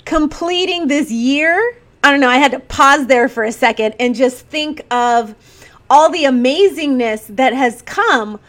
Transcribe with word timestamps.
completing 0.04 0.86
this 0.86 1.10
year. 1.10 1.76
I 2.04 2.12
don't 2.12 2.20
know, 2.20 2.28
I 2.28 2.36
had 2.36 2.52
to 2.52 2.60
pause 2.60 3.08
there 3.08 3.28
for 3.28 3.42
a 3.42 3.50
second 3.50 3.96
and 3.98 4.14
just 4.14 4.46
think 4.46 4.86
of 4.92 5.34
all 5.90 6.10
the 6.10 6.24
amazingness 6.24 7.34
that 7.36 7.52
has 7.52 7.82
come 7.82 8.40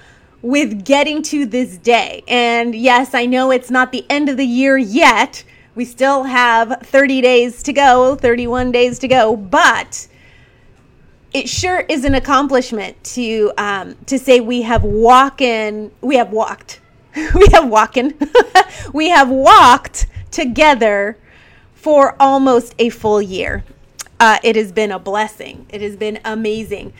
with 0.41 0.85
getting 0.85 1.23
to 1.23 1.45
this 1.45 1.77
day. 1.77 2.23
And 2.27 2.75
yes, 2.75 3.13
I 3.13 3.25
know 3.25 3.51
it's 3.51 3.71
not 3.71 3.91
the 3.91 4.05
end 4.09 4.29
of 4.29 4.37
the 4.37 4.45
year 4.45 4.77
yet. 4.77 5.43
We 5.73 5.85
still 5.85 6.23
have 6.23 6.81
30 6.83 7.21
days 7.21 7.63
to 7.63 7.73
go, 7.73 8.15
31 8.15 8.71
days 8.71 8.99
to 8.99 9.07
go, 9.07 9.35
but 9.35 10.07
it 11.33 11.49
sure 11.49 11.79
is 11.89 12.05
an 12.05 12.15
accomplishment 12.15 13.03
to 13.03 13.51
um, 13.57 13.95
to 14.05 14.17
say 14.17 14.39
we 14.39 14.61
have 14.61 14.83
walking, 14.83 15.91
we 15.99 16.15
have 16.15 16.31
walked, 16.31 16.79
we 17.15 17.47
have 17.51 17.69
we 18.93 19.09
have 19.09 19.29
walked 19.29 20.07
together 20.31 21.17
for 21.73 22.15
almost 22.21 22.73
a 22.79 22.89
full 22.89 23.21
year. 23.21 23.65
Uh, 24.19 24.37
it 24.43 24.55
has 24.55 24.71
been 24.71 24.91
a 24.91 24.99
blessing. 24.99 25.65
It 25.69 25.81
has 25.81 25.97
been 25.97 26.19
amazing. 26.23 26.93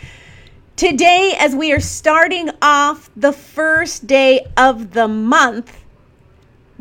Today, 0.76 1.34
as 1.40 1.56
we 1.56 1.72
are 1.72 1.80
starting 1.80 2.50
off 2.62 3.10
the 3.16 3.32
first 3.32 4.08
day 4.08 4.46
of 4.58 4.92
the 4.92 5.08
month, 5.08 5.82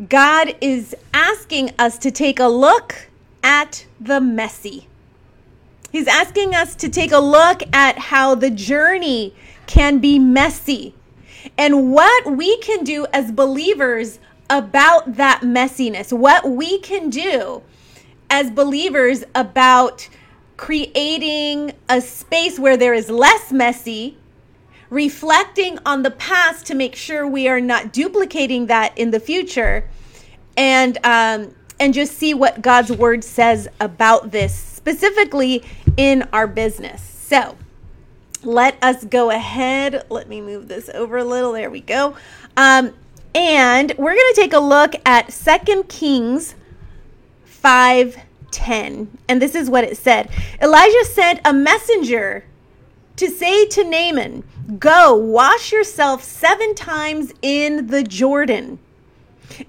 God 0.09 0.53
is 0.59 0.93
asking 1.13 1.71
us 1.79 1.97
to 1.99 2.11
take 2.11 2.37
a 2.37 2.47
look 2.47 3.07
at 3.41 3.85
the 4.01 4.19
messy. 4.19 4.89
He's 5.93 6.09
asking 6.09 6.53
us 6.53 6.75
to 6.75 6.89
take 6.89 7.13
a 7.13 7.19
look 7.19 7.63
at 7.71 7.97
how 7.97 8.35
the 8.35 8.49
journey 8.49 9.33
can 9.65 9.99
be 9.99 10.19
messy 10.19 10.93
and 11.57 11.93
what 11.93 12.35
we 12.35 12.57
can 12.57 12.83
do 12.83 13.05
as 13.13 13.31
believers 13.31 14.19
about 14.49 15.15
that 15.15 15.39
messiness, 15.39 16.11
what 16.11 16.49
we 16.49 16.79
can 16.79 17.09
do 17.09 17.61
as 18.29 18.51
believers 18.51 19.23
about 19.33 20.09
creating 20.57 21.73
a 21.89 22.01
space 22.01 22.59
where 22.59 22.77
there 22.77 22.93
is 22.93 23.09
less 23.09 23.51
messy, 23.51 24.17
reflecting 24.89 25.79
on 25.85 26.03
the 26.03 26.11
past 26.11 26.65
to 26.67 26.75
make 26.75 26.95
sure 26.95 27.27
we 27.27 27.47
are 27.47 27.61
not 27.61 27.91
duplicating 27.91 28.67
that 28.67 28.97
in 28.97 29.11
the 29.11 29.19
future, 29.19 29.89
and 30.57 30.97
um, 31.05 31.53
and 31.79 31.93
just 31.93 32.17
see 32.17 32.33
what 32.33 32.61
God's 32.61 32.91
word 32.91 33.23
says 33.23 33.67
about 33.79 34.31
this 34.31 34.55
specifically 34.55 35.63
in 35.97 36.23
our 36.31 36.47
business. 36.47 37.01
So 37.01 37.57
let 38.43 38.81
us 38.83 39.03
go 39.03 39.31
ahead. 39.31 40.05
Let 40.09 40.29
me 40.29 40.41
move 40.41 40.67
this 40.67 40.89
over 40.89 41.17
a 41.17 41.23
little. 41.25 41.53
There 41.53 41.69
we 41.69 41.81
go. 41.81 42.15
Um, 42.55 42.93
and 43.33 43.93
we're 43.97 44.13
going 44.13 44.33
to 44.33 44.41
take 44.41 44.53
a 44.53 44.59
look 44.59 44.95
at 45.05 45.33
Second 45.33 45.89
Kings 45.89 46.55
5 47.43 48.17
10. 48.55 49.17
And 49.27 49.41
this 49.41 49.53
is 49.53 49.69
what 49.69 49.83
it 49.83 49.97
said 49.97 50.29
Elijah 50.61 51.05
sent 51.05 51.41
a 51.45 51.53
messenger 51.53 52.45
to 53.17 53.29
say 53.29 53.65
to 53.67 53.83
Naaman, 53.83 54.43
Go, 54.79 55.15
wash 55.15 55.71
yourself 55.71 56.23
seven 56.23 56.73
times 56.73 57.31
in 57.41 57.87
the 57.87 58.03
Jordan, 58.03 58.79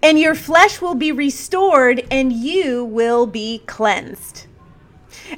and 0.02 0.18
your 0.18 0.34
flesh 0.34 0.80
will 0.80 0.94
be 0.94 1.12
restored, 1.12 2.06
and 2.10 2.32
you 2.32 2.84
will 2.84 3.26
be 3.26 3.62
cleansed. 3.66 4.46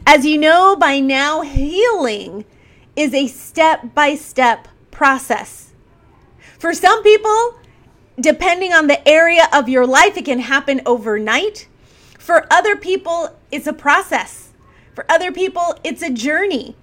As 0.06 0.24
you 0.24 0.38
know 0.38 0.76
by 0.76 1.00
now, 1.00 1.40
healing 1.40 2.44
is 2.94 3.14
a 3.14 3.26
step 3.26 3.94
by 3.94 4.14
step 4.14 4.68
process. 4.90 5.72
For 6.58 6.74
some 6.74 7.02
people, 7.02 7.58
depending 8.20 8.72
on 8.72 8.86
the 8.86 9.06
area 9.08 9.48
of 9.52 9.68
your 9.68 9.86
life, 9.86 10.16
it 10.16 10.24
can 10.24 10.40
happen 10.40 10.80
overnight. 10.86 11.68
For 12.18 12.46
other 12.50 12.76
people, 12.76 13.37
it's 13.50 13.66
a 13.66 13.72
process. 13.72 14.50
For 14.94 15.04
other 15.08 15.32
people, 15.32 15.76
it's 15.84 16.02
a 16.02 16.10
journey. 16.10 16.76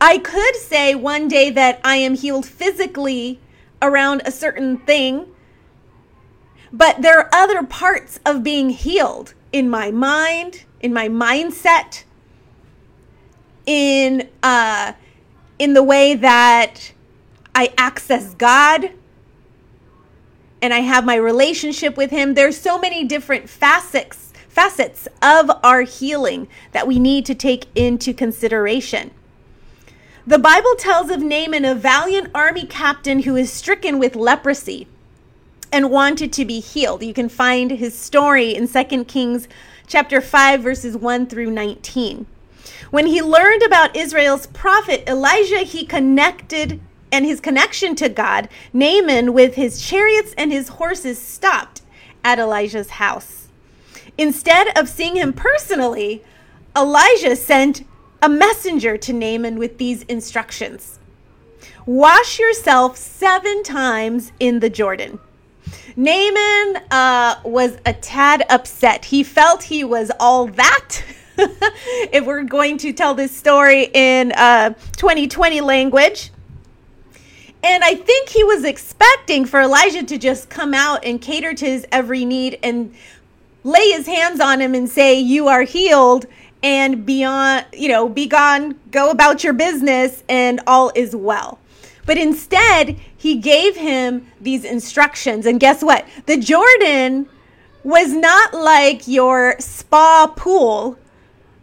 I 0.00 0.18
could 0.18 0.56
say 0.56 0.94
one 0.94 1.28
day 1.28 1.50
that 1.50 1.80
I 1.84 1.96
am 1.96 2.14
healed 2.14 2.46
physically 2.46 3.40
around 3.82 4.22
a 4.24 4.30
certain 4.30 4.78
thing, 4.78 5.26
but 6.72 7.02
there 7.02 7.18
are 7.18 7.28
other 7.32 7.62
parts 7.62 8.18
of 8.24 8.42
being 8.42 8.70
healed 8.70 9.34
in 9.52 9.68
my 9.68 9.90
mind, 9.90 10.64
in 10.80 10.92
my 10.92 11.08
mindset, 11.08 12.04
in 13.66 14.28
uh, 14.42 14.92
in 15.58 15.74
the 15.74 15.82
way 15.82 16.14
that 16.14 16.92
I 17.54 17.72
access 17.76 18.34
God 18.34 18.92
and 20.62 20.72
I 20.72 20.80
have 20.80 21.04
my 21.04 21.16
relationship 21.16 21.96
with 21.96 22.10
Him. 22.10 22.34
There's 22.34 22.58
so 22.58 22.78
many 22.78 23.04
different 23.04 23.48
facets 23.48 24.29
facets 24.50 25.08
of 25.22 25.50
our 25.62 25.82
healing 25.82 26.48
that 26.72 26.86
we 26.86 26.98
need 26.98 27.24
to 27.24 27.34
take 27.34 27.66
into 27.74 28.12
consideration. 28.12 29.12
The 30.26 30.38
Bible 30.38 30.74
tells 30.76 31.08
of 31.10 31.22
Naaman, 31.22 31.64
a 31.64 31.74
valiant 31.74 32.30
army 32.34 32.66
captain 32.66 33.22
who 33.22 33.36
is 33.36 33.50
stricken 33.50 33.98
with 33.98 34.14
leprosy 34.14 34.86
and 35.72 35.90
wanted 35.90 36.32
to 36.34 36.44
be 36.44 36.60
healed. 36.60 37.02
You 37.02 37.14
can 37.14 37.28
find 37.28 37.70
his 37.70 37.98
story 37.98 38.54
in 38.54 38.68
2 38.68 39.04
Kings 39.04 39.48
chapter 39.86 40.20
5 40.20 40.62
verses 40.62 40.96
1 40.96 41.26
through 41.26 41.50
19. 41.50 42.26
When 42.90 43.06
he 43.06 43.22
learned 43.22 43.62
about 43.62 43.96
Israel's 43.96 44.48
prophet 44.48 45.04
Elijah, 45.08 45.60
he 45.60 45.86
connected 45.86 46.80
and 47.12 47.24
his 47.24 47.40
connection 47.40 47.94
to 47.96 48.08
God, 48.08 48.48
Naaman 48.72 49.32
with 49.32 49.54
his 49.54 49.80
chariots 49.80 50.34
and 50.36 50.52
his 50.52 50.68
horses 50.68 51.20
stopped 51.20 51.82
at 52.22 52.38
Elijah's 52.38 52.90
house. 52.90 53.39
Instead 54.20 54.76
of 54.78 54.86
seeing 54.86 55.16
him 55.16 55.32
personally, 55.32 56.22
Elijah 56.76 57.34
sent 57.34 57.86
a 58.20 58.28
messenger 58.28 58.98
to 58.98 59.14
Naaman 59.14 59.58
with 59.58 59.78
these 59.78 60.02
instructions 60.02 60.98
Wash 61.86 62.38
yourself 62.38 62.98
seven 62.98 63.62
times 63.62 64.32
in 64.38 64.60
the 64.60 64.68
Jordan. 64.68 65.18
Naaman 65.96 66.82
uh, 66.90 67.40
was 67.44 67.78
a 67.86 67.94
tad 67.94 68.44
upset. 68.50 69.06
He 69.06 69.22
felt 69.22 69.62
he 69.62 69.82
was 69.82 70.12
all 70.20 70.46
that. 70.48 71.02
if 71.38 72.26
we're 72.26 72.44
going 72.44 72.76
to 72.78 72.92
tell 72.92 73.14
this 73.14 73.34
story 73.34 73.90
in 73.94 74.32
uh, 74.32 74.74
2020 74.96 75.62
language. 75.62 76.30
And 77.62 77.82
I 77.82 77.94
think 77.94 78.28
he 78.28 78.44
was 78.44 78.64
expecting 78.64 79.44
for 79.44 79.60
Elijah 79.60 80.02
to 80.02 80.18
just 80.18 80.48
come 80.48 80.74
out 80.74 81.04
and 81.04 81.20
cater 81.20 81.54
to 81.54 81.64
his 81.64 81.86
every 81.90 82.24
need 82.24 82.58
and 82.62 82.94
lay 83.64 83.90
his 83.90 84.06
hands 84.06 84.40
on 84.40 84.60
him 84.60 84.74
and 84.74 84.88
say, 84.88 85.18
You 85.18 85.48
are 85.48 85.62
healed, 85.62 86.26
and 86.62 87.06
beyond, 87.06 87.66
you 87.72 87.88
know, 87.88 88.08
be 88.08 88.26
gone, 88.26 88.78
go 88.90 89.10
about 89.10 89.42
your 89.42 89.52
business, 89.52 90.22
and 90.28 90.60
all 90.66 90.92
is 90.94 91.14
well. 91.16 91.58
But 92.06 92.18
instead, 92.18 92.98
he 93.16 93.36
gave 93.36 93.76
him 93.76 94.26
these 94.40 94.64
instructions. 94.64 95.46
And 95.46 95.60
guess 95.60 95.82
what? 95.82 96.06
The 96.26 96.38
Jordan 96.38 97.28
was 97.84 98.12
not 98.12 98.54
like 98.54 99.06
your 99.06 99.56
spa 99.58 100.32
pool, 100.36 100.98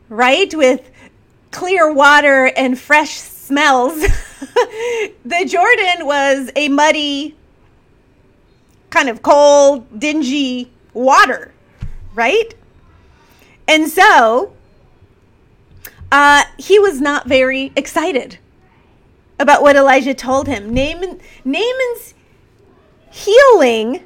right? 0.09 0.53
With 0.53 0.89
clear 1.51 1.91
water 1.91 2.51
and 2.55 2.79
fresh 2.79 3.15
smells. 3.15 3.99
the 5.25 5.45
Jordan 5.45 6.05
was 6.05 6.51
a 6.55 6.69
muddy, 6.69 7.35
kind 8.89 9.09
of 9.09 9.21
cold, 9.21 9.99
dingy 9.99 10.71
water 10.93 11.51
right? 12.17 12.55
And 13.67 13.87
so 13.87 14.53
uh, 16.11 16.43
he 16.57 16.79
was 16.79 16.99
not 16.99 17.27
very 17.27 17.71
excited 17.75 18.39
about 19.39 19.61
what 19.61 19.75
Elijah 19.75 20.15
told 20.15 20.47
him. 20.47 20.73
Naaman, 20.73 21.21
Naaman's 21.45 22.15
healing 23.11 24.03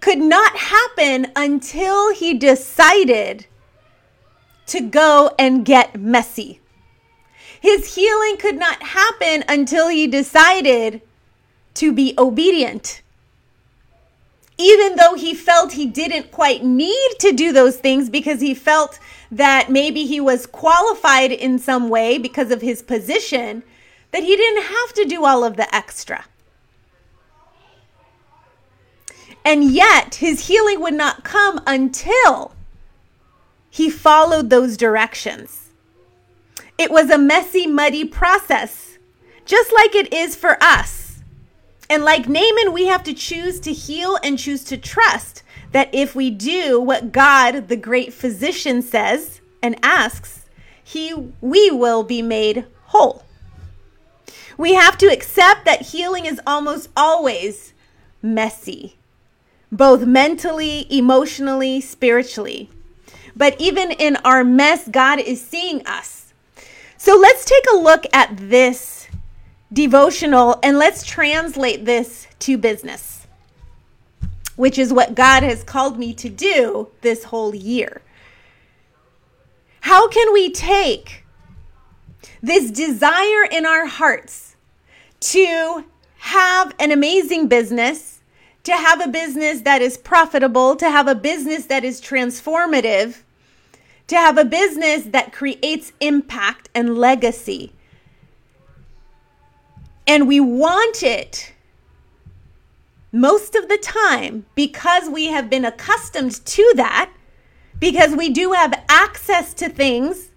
could 0.00 0.18
not 0.18 0.56
happen 0.56 1.32
until 1.34 2.14
he 2.14 2.32
decided 2.32 3.46
to 4.66 4.80
go 4.80 5.34
and 5.36 5.64
get 5.64 5.98
messy. 5.98 6.60
His 7.60 7.96
healing 7.96 8.36
could 8.36 8.56
not 8.56 8.80
happen 8.82 9.42
until 9.48 9.88
he 9.88 10.06
decided 10.06 11.02
to 11.74 11.92
be 11.92 12.14
obedient. 12.16 13.02
Even 14.58 14.96
though 14.96 15.14
he 15.14 15.34
felt 15.34 15.72
he 15.72 15.86
didn't 15.86 16.30
quite 16.30 16.64
need 16.64 17.10
to 17.18 17.32
do 17.32 17.52
those 17.52 17.76
things 17.76 18.08
because 18.08 18.40
he 18.40 18.54
felt 18.54 18.98
that 19.30 19.70
maybe 19.70 20.06
he 20.06 20.20
was 20.20 20.46
qualified 20.46 21.30
in 21.30 21.58
some 21.58 21.88
way 21.88 22.16
because 22.16 22.50
of 22.50 22.62
his 22.62 22.82
position, 22.82 23.62
that 24.12 24.22
he 24.22 24.36
didn't 24.36 24.64
have 24.64 24.92
to 24.94 25.04
do 25.04 25.24
all 25.24 25.44
of 25.44 25.56
the 25.56 25.74
extra. 25.74 26.24
And 29.44 29.62
yet, 29.62 30.16
his 30.16 30.48
healing 30.48 30.80
would 30.80 30.94
not 30.94 31.22
come 31.22 31.60
until 31.66 32.52
he 33.70 33.90
followed 33.90 34.50
those 34.50 34.76
directions. 34.76 35.70
It 36.78 36.90
was 36.90 37.10
a 37.10 37.18
messy, 37.18 37.66
muddy 37.66 38.04
process, 38.04 38.98
just 39.44 39.72
like 39.72 39.94
it 39.94 40.12
is 40.12 40.34
for 40.34 40.56
us. 40.60 41.05
And 41.88 42.04
like 42.04 42.28
Naaman, 42.28 42.72
we 42.72 42.86
have 42.86 43.04
to 43.04 43.14
choose 43.14 43.60
to 43.60 43.72
heal 43.72 44.18
and 44.22 44.38
choose 44.38 44.64
to 44.64 44.76
trust 44.76 45.42
that 45.72 45.94
if 45.94 46.14
we 46.14 46.30
do 46.30 46.80
what 46.80 47.12
God, 47.12 47.68
the 47.68 47.76
great 47.76 48.12
physician, 48.12 48.82
says 48.82 49.40
and 49.62 49.78
asks, 49.82 50.46
he 50.82 51.14
we 51.40 51.70
will 51.70 52.02
be 52.02 52.22
made 52.22 52.64
whole. 52.86 53.24
We 54.58 54.74
have 54.74 54.96
to 54.98 55.06
accept 55.06 55.64
that 55.64 55.82
healing 55.82 56.24
is 56.24 56.40
almost 56.46 56.88
always 56.96 57.72
messy 58.22 58.96
both 59.70 60.06
mentally, 60.06 60.86
emotionally, 60.90 61.80
spiritually. 61.80 62.70
But 63.34 63.60
even 63.60 63.90
in 63.90 64.16
our 64.16 64.44
mess, 64.44 64.88
God 64.88 65.20
is 65.20 65.44
seeing 65.44 65.86
us. 65.86 66.32
So 66.96 67.16
let's 67.16 67.44
take 67.44 67.64
a 67.72 67.76
look 67.76 68.06
at 68.12 68.36
this 68.36 68.95
devotional 69.72 70.58
and 70.62 70.78
let's 70.78 71.04
translate 71.04 71.84
this 71.84 72.26
to 72.40 72.56
business, 72.56 73.26
which 74.56 74.78
is 74.78 74.92
what 74.92 75.14
God 75.14 75.42
has 75.42 75.64
called 75.64 75.98
me 75.98 76.14
to 76.14 76.28
do 76.28 76.88
this 77.00 77.24
whole 77.24 77.54
year. 77.54 78.02
How 79.80 80.08
can 80.08 80.32
we 80.32 80.50
take 80.50 81.24
this 82.42 82.70
desire 82.70 83.44
in 83.50 83.66
our 83.66 83.86
hearts 83.86 84.56
to 85.20 85.84
have 86.18 86.74
an 86.78 86.90
amazing 86.90 87.48
business? 87.48 88.16
to 88.66 88.72
have 88.72 89.00
a 89.00 89.06
business 89.06 89.60
that 89.60 89.80
is 89.80 89.96
profitable, 89.96 90.74
to 90.74 90.90
have 90.90 91.06
a 91.06 91.14
business 91.14 91.66
that 91.66 91.84
is 91.84 92.00
transformative, 92.00 93.22
to 94.08 94.16
have 94.16 94.36
a 94.36 94.44
business 94.44 95.04
that 95.04 95.32
creates 95.32 95.92
impact 96.00 96.68
and 96.74 96.98
legacy. 96.98 97.72
And 100.06 100.28
we 100.28 100.40
want 100.40 101.02
it 101.02 101.52
most 103.10 103.54
of 103.54 103.68
the 103.68 103.78
time 103.78 104.46
because 104.54 105.08
we 105.08 105.26
have 105.26 105.50
been 105.50 105.64
accustomed 105.64 106.44
to 106.46 106.72
that, 106.76 107.10
because 107.78 108.14
we 108.14 108.30
do 108.30 108.52
have 108.52 108.84
access 108.88 109.52
to 109.54 109.68
things. 109.68 110.30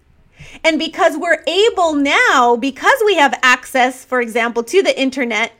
And 0.63 0.79
because 0.79 1.17
we're 1.17 1.43
able 1.45 1.93
now, 1.93 2.55
because 2.55 2.99
we 3.05 3.15
have 3.15 3.37
access, 3.43 4.03
for 4.05 4.21
example, 4.21 4.63
to 4.63 4.81
the 4.81 4.99
internet, 4.99 5.51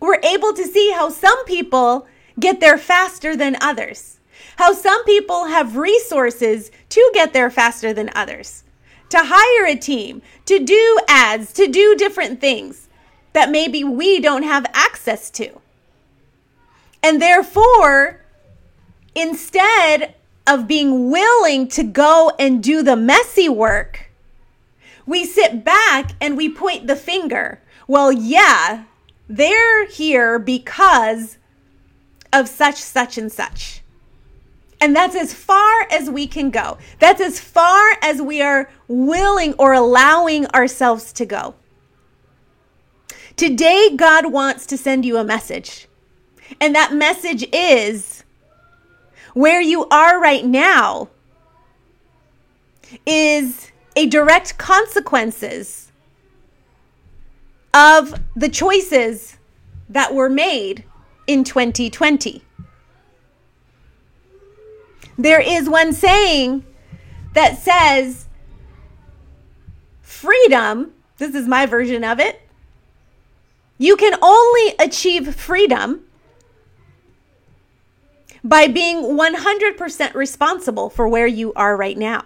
we're 0.00 0.20
able 0.22 0.52
to 0.54 0.64
see 0.64 0.90
how 0.92 1.10
some 1.10 1.44
people 1.44 2.08
get 2.40 2.58
there 2.58 2.78
faster 2.78 3.36
than 3.36 3.56
others. 3.60 4.18
How 4.56 4.72
some 4.72 5.04
people 5.04 5.46
have 5.46 5.76
resources 5.76 6.70
to 6.88 7.10
get 7.14 7.32
there 7.32 7.50
faster 7.50 7.92
than 7.92 8.10
others, 8.14 8.64
to 9.10 9.18
hire 9.20 9.66
a 9.66 9.76
team, 9.76 10.22
to 10.46 10.58
do 10.58 10.98
ads, 11.08 11.52
to 11.52 11.68
do 11.68 11.94
different 11.96 12.40
things 12.40 12.81
that 13.32 13.50
maybe 13.50 13.84
we 13.84 14.20
don't 14.20 14.42
have 14.42 14.66
access 14.72 15.30
to. 15.30 15.60
And 17.02 17.20
therefore, 17.20 18.20
instead 19.14 20.14
of 20.46 20.66
being 20.68 21.10
willing 21.10 21.68
to 21.68 21.82
go 21.82 22.32
and 22.38 22.62
do 22.62 22.82
the 22.82 22.96
messy 22.96 23.48
work, 23.48 24.10
we 25.06 25.24
sit 25.24 25.64
back 25.64 26.12
and 26.20 26.36
we 26.36 26.48
point 26.48 26.86
the 26.86 26.96
finger. 26.96 27.60
Well, 27.88 28.12
yeah, 28.12 28.84
they're 29.28 29.86
here 29.86 30.38
because 30.38 31.38
of 32.32 32.48
such, 32.48 32.76
such, 32.76 33.18
and 33.18 33.30
such. 33.30 33.82
And 34.80 34.96
that's 34.96 35.14
as 35.14 35.32
far 35.32 35.86
as 35.90 36.10
we 36.10 36.26
can 36.26 36.50
go. 36.50 36.78
That's 36.98 37.20
as 37.20 37.38
far 37.38 37.96
as 38.02 38.20
we 38.20 38.42
are 38.42 38.68
willing 38.88 39.54
or 39.54 39.72
allowing 39.72 40.46
ourselves 40.48 41.12
to 41.14 41.26
go. 41.26 41.54
Today, 43.36 43.90
God 43.96 44.32
wants 44.32 44.66
to 44.66 44.76
send 44.76 45.04
you 45.04 45.16
a 45.16 45.24
message. 45.24 45.88
And 46.60 46.74
that 46.74 46.92
message 46.92 47.46
is 47.52 48.24
where 49.34 49.60
you 49.60 49.86
are 49.88 50.20
right 50.20 50.44
now 50.44 51.08
is 53.06 53.72
a 53.96 54.06
direct 54.06 54.58
consequences 54.58 55.90
of 57.72 58.20
the 58.36 58.48
choices 58.48 59.38
that 59.88 60.14
were 60.14 60.28
made 60.28 60.84
in 61.26 61.44
2020. 61.44 62.42
There 65.16 65.40
is 65.40 65.68
one 65.68 65.92
saying 65.92 66.64
that 67.34 67.58
says, 67.58 68.26
freedom, 70.02 70.92
this 71.18 71.34
is 71.34 71.46
my 71.46 71.66
version 71.66 72.04
of 72.04 72.20
it, 72.20 72.41
you 73.78 73.96
can 73.96 74.16
only 74.22 74.74
achieve 74.78 75.34
freedom 75.34 76.04
by 78.44 78.66
being 78.66 79.02
100% 79.02 80.14
responsible 80.14 80.90
for 80.90 81.08
where 81.08 81.26
you 81.26 81.52
are 81.54 81.76
right 81.76 81.96
now. 81.96 82.24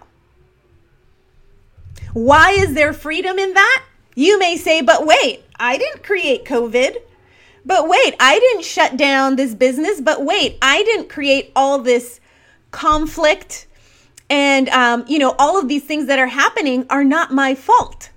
Why 2.13 2.51
is 2.51 2.73
there 2.73 2.93
freedom 2.93 3.37
in 3.37 3.53
that? 3.53 3.83
You 4.15 4.39
may 4.39 4.57
say, 4.57 4.81
but 4.81 5.05
wait, 5.05 5.43
I 5.59 5.77
didn't 5.77 6.03
create 6.03 6.45
COVID. 6.45 6.97
But 7.65 7.87
wait, 7.89 8.15
I 8.19 8.39
didn't 8.39 8.63
shut 8.63 8.97
down 8.97 9.35
this 9.35 9.53
business. 9.53 10.01
But 10.01 10.23
wait, 10.23 10.57
I 10.61 10.83
didn't 10.83 11.09
create 11.09 11.51
all 11.55 11.79
this 11.79 12.19
conflict. 12.71 13.67
And, 14.29 14.69
um, 14.69 15.05
you 15.07 15.19
know, 15.19 15.35
all 15.37 15.59
of 15.59 15.67
these 15.67 15.83
things 15.83 16.07
that 16.07 16.17
are 16.17 16.27
happening 16.27 16.85
are 16.89 17.03
not 17.03 17.31
my 17.31 17.55
fault. 17.55 18.09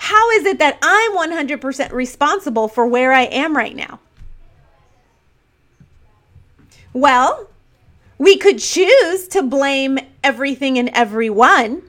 How 0.00 0.30
is 0.30 0.46
it 0.46 0.58
that 0.60 0.78
I'm 0.80 1.14
100% 1.14 1.92
responsible 1.92 2.68
for 2.68 2.86
where 2.86 3.12
I 3.12 3.24
am 3.24 3.54
right 3.54 3.76
now? 3.76 4.00
Well, 6.94 7.50
we 8.16 8.38
could 8.38 8.60
choose 8.60 9.28
to 9.28 9.42
blame 9.42 9.98
everything 10.24 10.78
and 10.78 10.88
everyone. 10.94 11.82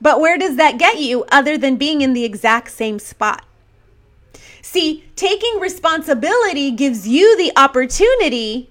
But 0.00 0.20
where 0.20 0.36
does 0.36 0.56
that 0.56 0.76
get 0.76 0.98
you 0.98 1.24
other 1.30 1.56
than 1.56 1.76
being 1.76 2.00
in 2.00 2.12
the 2.12 2.24
exact 2.24 2.72
same 2.72 2.98
spot? 2.98 3.46
See, 4.60 5.04
taking 5.14 5.60
responsibility 5.60 6.72
gives 6.72 7.06
you 7.06 7.36
the 7.36 7.52
opportunity 7.56 8.68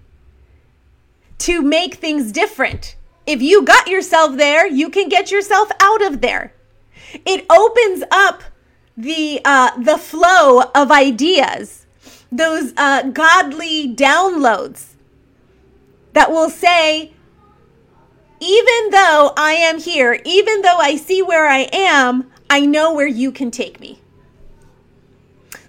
to 1.37 1.61
make 1.61 1.95
things 1.95 2.33
different. 2.33 2.97
If 3.25 3.41
you 3.41 3.63
got 3.63 3.87
yourself 3.87 4.35
there, 4.35 4.67
you 4.67 4.89
can 4.89 5.07
get 5.07 5.31
yourself 5.31 5.71
out 5.79 6.01
of 6.05 6.19
there. 6.19 6.53
It 7.25 7.45
opens 7.49 8.03
up 8.11 8.43
the 8.97 9.41
uh, 9.43 9.77
the 9.79 9.97
flow 9.97 10.63
of 10.75 10.91
ideas, 10.91 11.85
those 12.31 12.73
uh, 12.77 13.03
godly 13.03 13.93
downloads 13.93 14.93
that 16.13 16.31
will 16.31 16.49
say, 16.49 17.11
even 18.39 18.89
though 18.91 19.33
I 19.35 19.53
am 19.53 19.79
here, 19.79 20.19
even 20.25 20.61
though 20.61 20.77
I 20.77 20.95
see 20.95 21.21
where 21.21 21.47
I 21.47 21.69
am, 21.73 22.31
I 22.49 22.65
know 22.65 22.93
where 22.93 23.07
you 23.07 23.31
can 23.31 23.51
take 23.51 23.79
me. 23.79 23.99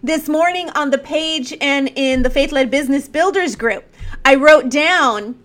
This 0.03 0.29
morning 0.29 0.69
on 0.71 0.91
the 0.91 0.99
page 0.99 1.55
and 1.63 1.91
in 1.95 2.23
the 2.23 2.31
Faith 2.31 2.53
Led 2.53 2.71
Business 2.71 3.09
Builders 3.09 3.57
group, 3.57 3.85
I 4.23 4.35
wrote 4.35 4.69
down 4.69 5.43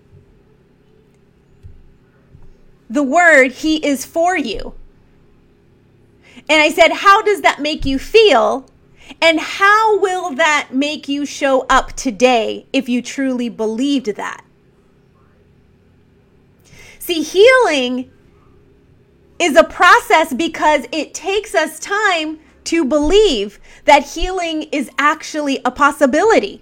the 2.90 3.04
word 3.04 3.52
He 3.52 3.86
is 3.86 4.06
for 4.06 4.36
you. 4.36 4.74
And 6.48 6.62
I 6.62 6.70
said, 6.70 6.92
How 6.92 7.22
does 7.22 7.42
that 7.42 7.60
make 7.60 7.86
you 7.86 8.00
feel? 8.00 8.70
And 9.22 9.40
how 9.40 10.00
will 10.00 10.36
that 10.36 10.70
make 10.72 11.10
you 11.10 11.26
show 11.26 11.66
up 11.70 11.94
today 11.94 12.68
if 12.72 12.88
you 12.88 13.02
truly 13.02 13.50
believed 13.50 14.16
that? 14.16 14.46
See, 17.00 17.24
healing 17.24 18.12
is 19.40 19.56
a 19.56 19.64
process 19.64 20.34
because 20.34 20.86
it 20.92 21.14
takes 21.14 21.56
us 21.56 21.80
time 21.80 22.40
to 22.66 22.86
believe 22.86 23.60
that 23.86 24.04
healing 24.04 24.64
is 24.64 24.92
actually 25.00 25.60
a 25.66 25.72
possibility. 25.72 26.62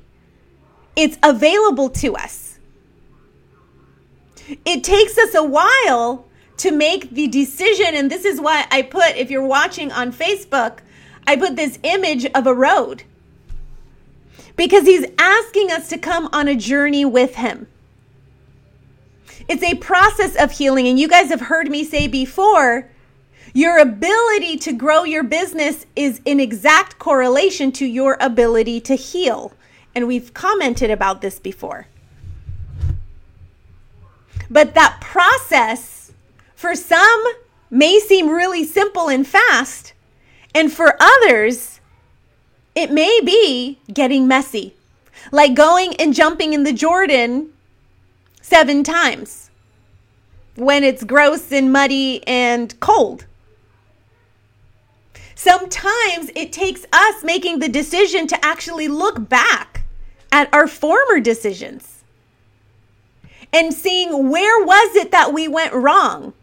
It's 0.96 1.18
available 1.22 1.90
to 1.90 2.16
us. 2.16 2.60
It 4.64 4.84
takes 4.84 5.18
us 5.18 5.36
a 5.36 5.44
while 5.44 6.27
to 6.58 6.72
make 6.72 7.12
the 7.12 7.28
decision. 7.28 7.94
And 7.94 8.12
this 8.12 8.26
is 8.26 8.42
why 8.42 8.66
I 8.72 8.82
put, 8.82 9.16
if 9.16 9.30
you're 9.32 9.46
watching 9.46 9.92
on 9.92 10.12
Facebook, 10.12 10.80
I 11.26 11.36
put 11.36 11.56
this 11.56 11.80
image 11.84 12.26
of 12.26 12.48
a 12.48 12.54
road 12.54 13.04
because 14.56 14.86
he's 14.86 15.06
asking 15.18 15.72
us 15.72 15.90
to 15.90 15.98
come 15.98 16.30
on 16.34 16.48
a 16.48 16.56
journey 16.56 17.06
with 17.06 17.36
him. 17.36 17.68
It's 19.48 19.64
a 19.64 19.76
process 19.76 20.36
of 20.36 20.52
healing. 20.52 20.88
And 20.88 21.00
you 21.00 21.08
guys 21.08 21.30
have 21.30 21.42
heard 21.42 21.70
me 21.70 21.84
say 21.84 22.08
before 22.08 22.90
your 23.54 23.78
ability 23.78 24.58
to 24.58 24.74
grow 24.74 25.04
your 25.04 25.24
business 25.24 25.86
is 25.96 26.22
in 26.26 26.40
exact 26.40 27.00
correlation 27.00 27.72
to 27.74 27.86
your 27.86 28.18
ability 28.20 28.82
to 28.82 28.96
heal. 28.96 29.54
And 29.96 30.08
we've 30.08 30.34
commented 30.34 30.92
about 30.92 31.22
this 31.22 31.40
before. 31.40 31.88
But 34.50 34.74
that 34.76 35.00
process 35.02 35.97
for 36.58 36.74
some 36.74 37.24
may 37.70 38.00
seem 38.00 38.28
really 38.28 38.66
simple 38.66 39.10
and 39.10 39.28
fast, 39.28 39.94
and 40.56 40.74
for 40.74 40.98
others, 41.00 41.80
it 42.74 42.92
may 42.92 43.20
be 43.24 43.78
getting 43.94 44.28
messy. 44.28 44.74
Like 45.32 45.54
going 45.54 45.96
and 45.98 46.16
jumping 46.16 46.54
in 46.54 46.64
the 46.64 46.74
Jordan 46.74 47.54
seven 48.42 48.84
times 48.84 49.52
when 50.56 50.84
it's 50.84 51.04
gross 51.04 51.52
and 51.52 51.72
muddy 51.72 52.26
and 52.26 52.78
cold. 52.80 53.28
Sometimes 55.36 56.32
it 56.36 56.52
takes 56.52 56.88
us 56.92 57.24
making 57.24 57.60
the 57.60 57.70
decision 57.70 58.26
to 58.28 58.46
actually 58.46 58.88
look 58.88 59.30
back 59.30 59.84
at 60.32 60.52
our 60.52 60.68
former 60.68 61.20
decisions 61.20 62.04
and 63.54 63.72
seeing 63.72 64.32
where 64.32 64.66
was 64.66 64.96
it 64.96 65.12
that 65.12 65.32
we 65.32 65.48
went 65.48 65.74
wrong 65.74 66.34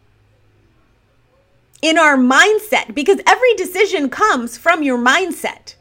in 1.84 1.98
our 1.98 2.16
mindset 2.16 2.94
because 2.94 3.20
every 3.26 3.52
decision 3.56 4.08
comes 4.08 4.56
from 4.56 4.82
your 4.82 4.96
mindset. 4.96 5.74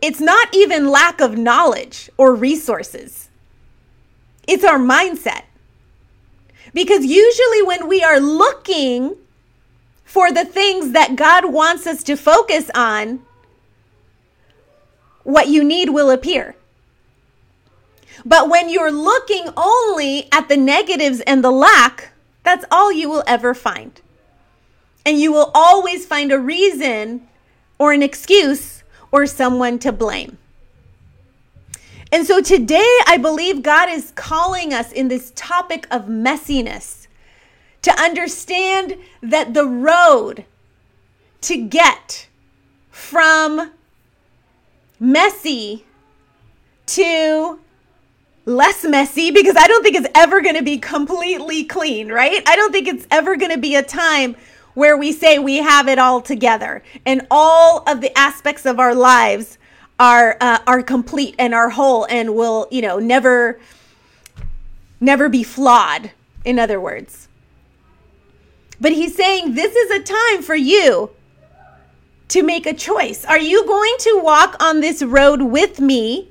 It's 0.00 0.18
not 0.18 0.48
even 0.54 0.88
lack 0.88 1.20
of 1.20 1.36
knowledge 1.36 2.08
or 2.16 2.34
resources. 2.34 3.28
It's 4.48 4.64
our 4.64 4.78
mindset. 4.78 5.42
Because 6.72 7.04
usually, 7.04 7.62
when 7.62 7.86
we 7.86 8.02
are 8.02 8.18
looking 8.18 9.16
for 10.06 10.32
the 10.32 10.46
things 10.46 10.92
that 10.92 11.16
God 11.16 11.52
wants 11.52 11.86
us 11.86 12.02
to 12.04 12.16
focus 12.16 12.70
on, 12.74 13.20
what 15.22 15.48
you 15.48 15.62
need 15.62 15.90
will 15.90 16.10
appear. 16.10 16.56
But 18.24 18.48
when 18.48 18.68
you're 18.68 18.92
looking 18.92 19.48
only 19.56 20.28
at 20.32 20.48
the 20.48 20.56
negatives 20.56 21.20
and 21.20 21.42
the 21.42 21.50
lack, 21.50 22.12
that's 22.42 22.64
all 22.70 22.92
you 22.92 23.08
will 23.08 23.24
ever 23.26 23.54
find. 23.54 24.00
And 25.06 25.18
you 25.18 25.32
will 25.32 25.50
always 25.54 26.06
find 26.06 26.32
a 26.32 26.38
reason 26.38 27.26
or 27.78 27.92
an 27.92 28.02
excuse 28.02 28.82
or 29.10 29.26
someone 29.26 29.78
to 29.80 29.92
blame. 29.92 30.38
And 32.12 32.26
so 32.26 32.40
today, 32.40 32.98
I 33.06 33.18
believe 33.20 33.62
God 33.62 33.88
is 33.88 34.12
calling 34.12 34.72
us 34.72 34.92
in 34.92 35.08
this 35.08 35.32
topic 35.34 35.86
of 35.90 36.06
messiness 36.06 37.08
to 37.82 37.90
understand 38.00 38.96
that 39.20 39.52
the 39.52 39.66
road 39.66 40.44
to 41.42 41.56
get 41.56 42.28
from 42.90 43.72
messy 44.98 45.84
to 46.86 47.58
less 48.46 48.84
messy 48.84 49.30
because 49.30 49.56
I 49.56 49.66
don't 49.66 49.82
think 49.82 49.96
it's 49.96 50.08
ever 50.14 50.40
going 50.40 50.56
to 50.56 50.62
be 50.62 50.78
completely 50.78 51.64
clean, 51.64 52.10
right? 52.10 52.42
I 52.46 52.56
don't 52.56 52.72
think 52.72 52.88
it's 52.88 53.06
ever 53.10 53.36
going 53.36 53.52
to 53.52 53.58
be 53.58 53.74
a 53.74 53.82
time 53.82 54.36
where 54.74 54.96
we 54.96 55.12
say 55.12 55.38
we 55.38 55.58
have 55.58 55.88
it 55.88 55.98
all 55.98 56.20
together 56.20 56.82
and 57.06 57.26
all 57.30 57.82
of 57.88 58.00
the 58.00 58.16
aspects 58.18 58.66
of 58.66 58.78
our 58.78 58.94
lives 58.94 59.58
are 59.98 60.36
uh, 60.40 60.58
are 60.66 60.82
complete 60.82 61.36
and 61.38 61.54
are 61.54 61.70
whole 61.70 62.04
and 62.06 62.34
will, 62.34 62.66
you 62.70 62.82
know, 62.82 62.98
never 62.98 63.60
never 65.00 65.28
be 65.28 65.42
flawed, 65.42 66.10
in 66.44 66.58
other 66.58 66.80
words. 66.80 67.28
But 68.80 68.92
he's 68.92 69.14
saying 69.14 69.54
this 69.54 69.74
is 69.74 69.90
a 69.90 70.02
time 70.02 70.42
for 70.42 70.56
you 70.56 71.10
to 72.28 72.42
make 72.42 72.66
a 72.66 72.74
choice. 72.74 73.24
Are 73.24 73.38
you 73.38 73.64
going 73.66 73.94
to 74.00 74.20
walk 74.22 74.56
on 74.60 74.80
this 74.80 75.02
road 75.02 75.42
with 75.42 75.78
me 75.78 76.28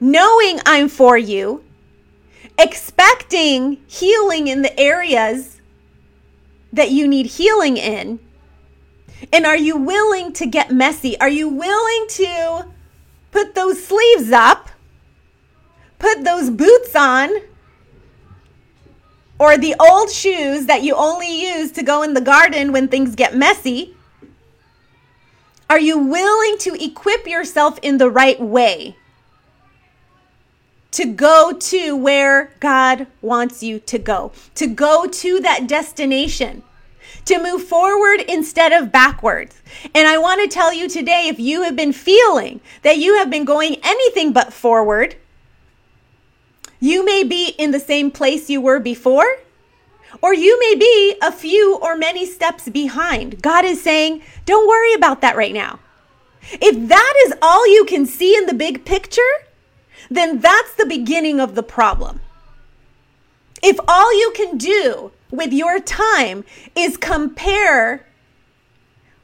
knowing 0.00 0.60
I'm 0.66 0.88
for 0.88 1.16
you, 1.16 1.64
expecting 2.58 3.78
healing 3.86 4.48
in 4.48 4.62
the 4.62 4.78
areas 4.78 5.60
that 6.72 6.90
you 6.90 7.06
need 7.08 7.26
healing 7.26 7.76
in? 7.76 8.20
And 9.32 9.46
are 9.46 9.56
you 9.56 9.76
willing 9.76 10.32
to 10.34 10.46
get 10.46 10.70
messy? 10.70 11.18
Are 11.20 11.28
you 11.28 11.48
willing 11.48 12.06
to 12.10 12.66
put 13.30 13.54
those 13.54 13.84
sleeves 13.84 14.30
up, 14.30 14.70
put 15.98 16.24
those 16.24 16.50
boots 16.50 16.94
on, 16.94 17.30
or 19.38 19.56
the 19.56 19.74
old 19.78 20.10
shoes 20.10 20.66
that 20.66 20.82
you 20.82 20.94
only 20.94 21.42
use 21.42 21.70
to 21.72 21.82
go 21.82 22.02
in 22.02 22.14
the 22.14 22.20
garden 22.20 22.72
when 22.72 22.88
things 22.88 23.14
get 23.14 23.36
messy? 23.36 23.94
Are 25.70 25.78
you 25.78 25.98
willing 25.98 26.58
to 26.58 26.82
equip 26.82 27.26
yourself 27.26 27.78
in 27.82 27.98
the 27.98 28.10
right 28.10 28.40
way? 28.40 28.96
To 30.92 31.04
go 31.06 31.52
to 31.52 31.96
where 31.96 32.52
God 32.60 33.06
wants 33.20 33.62
you 33.62 33.78
to 33.80 33.98
go, 33.98 34.32
to 34.54 34.66
go 34.66 35.06
to 35.06 35.40
that 35.40 35.66
destination, 35.66 36.62
to 37.26 37.42
move 37.42 37.64
forward 37.64 38.20
instead 38.28 38.72
of 38.72 38.90
backwards. 38.90 39.60
And 39.94 40.08
I 40.08 40.18
want 40.18 40.40
to 40.40 40.48
tell 40.48 40.72
you 40.72 40.88
today 40.88 41.28
if 41.28 41.38
you 41.38 41.62
have 41.62 41.76
been 41.76 41.92
feeling 41.92 42.60
that 42.82 42.98
you 42.98 43.16
have 43.16 43.30
been 43.30 43.44
going 43.44 43.76
anything 43.82 44.32
but 44.32 44.52
forward, 44.52 45.16
you 46.80 47.04
may 47.04 47.24
be 47.24 47.48
in 47.58 47.70
the 47.70 47.80
same 47.80 48.10
place 48.10 48.48
you 48.48 48.60
were 48.60 48.80
before. 48.80 49.26
Or 50.22 50.32
you 50.32 50.58
may 50.58 50.74
be 50.74 51.16
a 51.20 51.30
few 51.30 51.76
or 51.76 51.94
many 51.94 52.24
steps 52.24 52.66
behind. 52.68 53.42
God 53.42 53.66
is 53.66 53.82
saying, 53.82 54.22
don't 54.46 54.66
worry 54.66 54.94
about 54.94 55.20
that 55.20 55.36
right 55.36 55.52
now. 55.52 55.80
If 56.50 56.88
that 56.88 57.14
is 57.26 57.34
all 57.42 57.68
you 57.68 57.84
can 57.84 58.06
see 58.06 58.34
in 58.34 58.46
the 58.46 58.54
big 58.54 58.86
picture, 58.86 59.20
then 60.10 60.40
that's 60.40 60.74
the 60.74 60.86
beginning 60.86 61.40
of 61.40 61.54
the 61.54 61.62
problem. 61.62 62.20
If 63.62 63.78
all 63.88 64.16
you 64.18 64.32
can 64.34 64.56
do 64.56 65.12
with 65.30 65.52
your 65.52 65.80
time 65.80 66.44
is 66.74 66.96
compare 66.96 68.06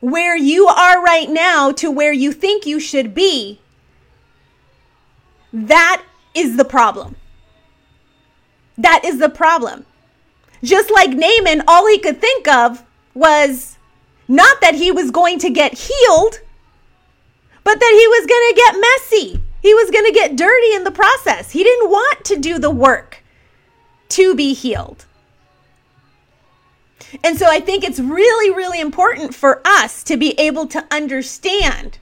where 0.00 0.36
you 0.36 0.66
are 0.66 1.02
right 1.02 1.30
now 1.30 1.72
to 1.72 1.90
where 1.90 2.12
you 2.12 2.32
think 2.32 2.66
you 2.66 2.78
should 2.80 3.14
be, 3.14 3.60
that 5.52 6.02
is 6.34 6.56
the 6.56 6.64
problem. 6.64 7.16
That 8.76 9.04
is 9.04 9.18
the 9.18 9.30
problem. 9.30 9.86
Just 10.62 10.90
like 10.90 11.10
Naaman, 11.10 11.62
all 11.68 11.86
he 11.86 11.98
could 11.98 12.20
think 12.20 12.48
of 12.48 12.82
was 13.14 13.78
not 14.26 14.60
that 14.60 14.74
he 14.74 14.90
was 14.90 15.10
going 15.10 15.38
to 15.40 15.50
get 15.50 15.74
healed, 15.74 16.40
but 17.62 17.78
that 17.78 17.92
he 17.92 18.08
was 18.08 18.26
going 18.26 18.48
to 18.48 18.54
get 18.56 18.80
messy. 18.80 19.43
He 19.64 19.72
was 19.72 19.90
going 19.90 20.04
to 20.04 20.12
get 20.12 20.36
dirty 20.36 20.74
in 20.74 20.84
the 20.84 20.90
process. 20.90 21.52
He 21.52 21.64
didn't 21.64 21.88
want 21.88 22.22
to 22.26 22.36
do 22.36 22.58
the 22.58 22.70
work 22.70 23.24
to 24.10 24.34
be 24.34 24.52
healed. 24.52 25.06
And 27.24 27.38
so 27.38 27.46
I 27.48 27.60
think 27.60 27.82
it's 27.82 27.98
really, 27.98 28.54
really 28.54 28.78
important 28.78 29.34
for 29.34 29.62
us 29.64 30.02
to 30.02 30.18
be 30.18 30.38
able 30.38 30.66
to 30.66 30.86
understand 30.90 31.96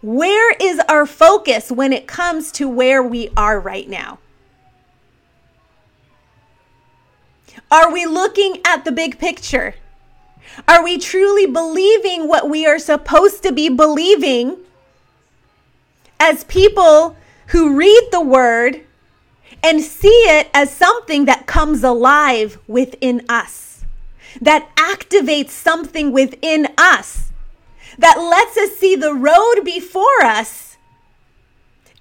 where 0.00 0.54
is 0.58 0.80
our 0.88 1.04
focus 1.04 1.70
when 1.70 1.92
it 1.92 2.06
comes 2.06 2.50
to 2.52 2.66
where 2.66 3.02
we 3.02 3.28
are 3.36 3.60
right 3.60 3.86
now. 3.86 4.18
Are 7.70 7.92
we 7.92 8.06
looking 8.06 8.62
at 8.64 8.86
the 8.86 8.92
big 8.92 9.18
picture? 9.18 9.74
Are 10.66 10.82
we 10.82 10.96
truly 10.96 11.44
believing 11.44 12.28
what 12.28 12.48
we 12.48 12.64
are 12.64 12.78
supposed 12.78 13.42
to 13.42 13.52
be 13.52 13.68
believing 13.68 14.56
as 16.20 16.44
people 16.44 17.16
who 17.48 17.76
read 17.76 18.08
the 18.12 18.20
word 18.20 18.82
and 19.62 19.82
see 19.82 20.08
it 20.08 20.48
as 20.54 20.70
something 20.70 21.24
that 21.24 21.46
comes 21.46 21.82
alive 21.82 22.58
within 22.68 23.24
us, 23.28 23.84
that 24.40 24.68
activates 24.76 25.50
something 25.50 26.12
within 26.12 26.68
us, 26.78 27.32
that 27.98 28.16
lets 28.18 28.56
us 28.56 28.78
see 28.78 28.94
the 28.94 29.14
road 29.14 29.64
before 29.64 30.22
us. 30.22 30.76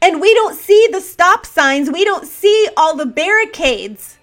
And 0.02 0.22
we 0.22 0.34
don't 0.34 0.56
see 0.56 0.88
the 0.92 1.02
stop 1.02 1.46
signs, 1.46 1.90
we 1.90 2.06
don't 2.06 2.28
see 2.28 2.70
all 2.78 2.96
the 2.96 3.06
barricades. 3.06 4.18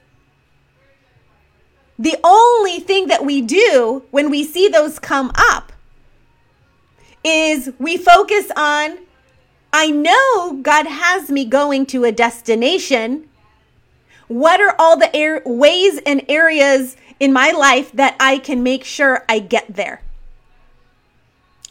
the 1.98 2.16
only 2.22 2.80
thing 2.80 3.08
that 3.08 3.24
we 3.24 3.40
do 3.40 4.04
when 4.10 4.30
we 4.30 4.44
see 4.44 4.68
those 4.68 4.98
come 4.98 5.32
up 5.34 5.72
is 7.24 7.70
we 7.78 7.96
focus 7.96 8.50
on 8.56 8.98
I 9.78 9.90
know 9.90 10.58
God 10.62 10.86
has 10.86 11.30
me 11.30 11.44
going 11.44 11.84
to 11.88 12.04
a 12.04 12.10
destination. 12.10 13.28
What 14.26 14.58
are 14.58 14.74
all 14.78 14.96
the 14.96 15.14
air, 15.14 15.42
ways 15.44 16.00
and 16.06 16.24
areas 16.30 16.96
in 17.20 17.30
my 17.30 17.50
life 17.50 17.92
that 17.92 18.16
I 18.18 18.38
can 18.38 18.62
make 18.62 18.84
sure 18.84 19.26
I 19.28 19.38
get 19.38 19.66
there? 19.68 20.00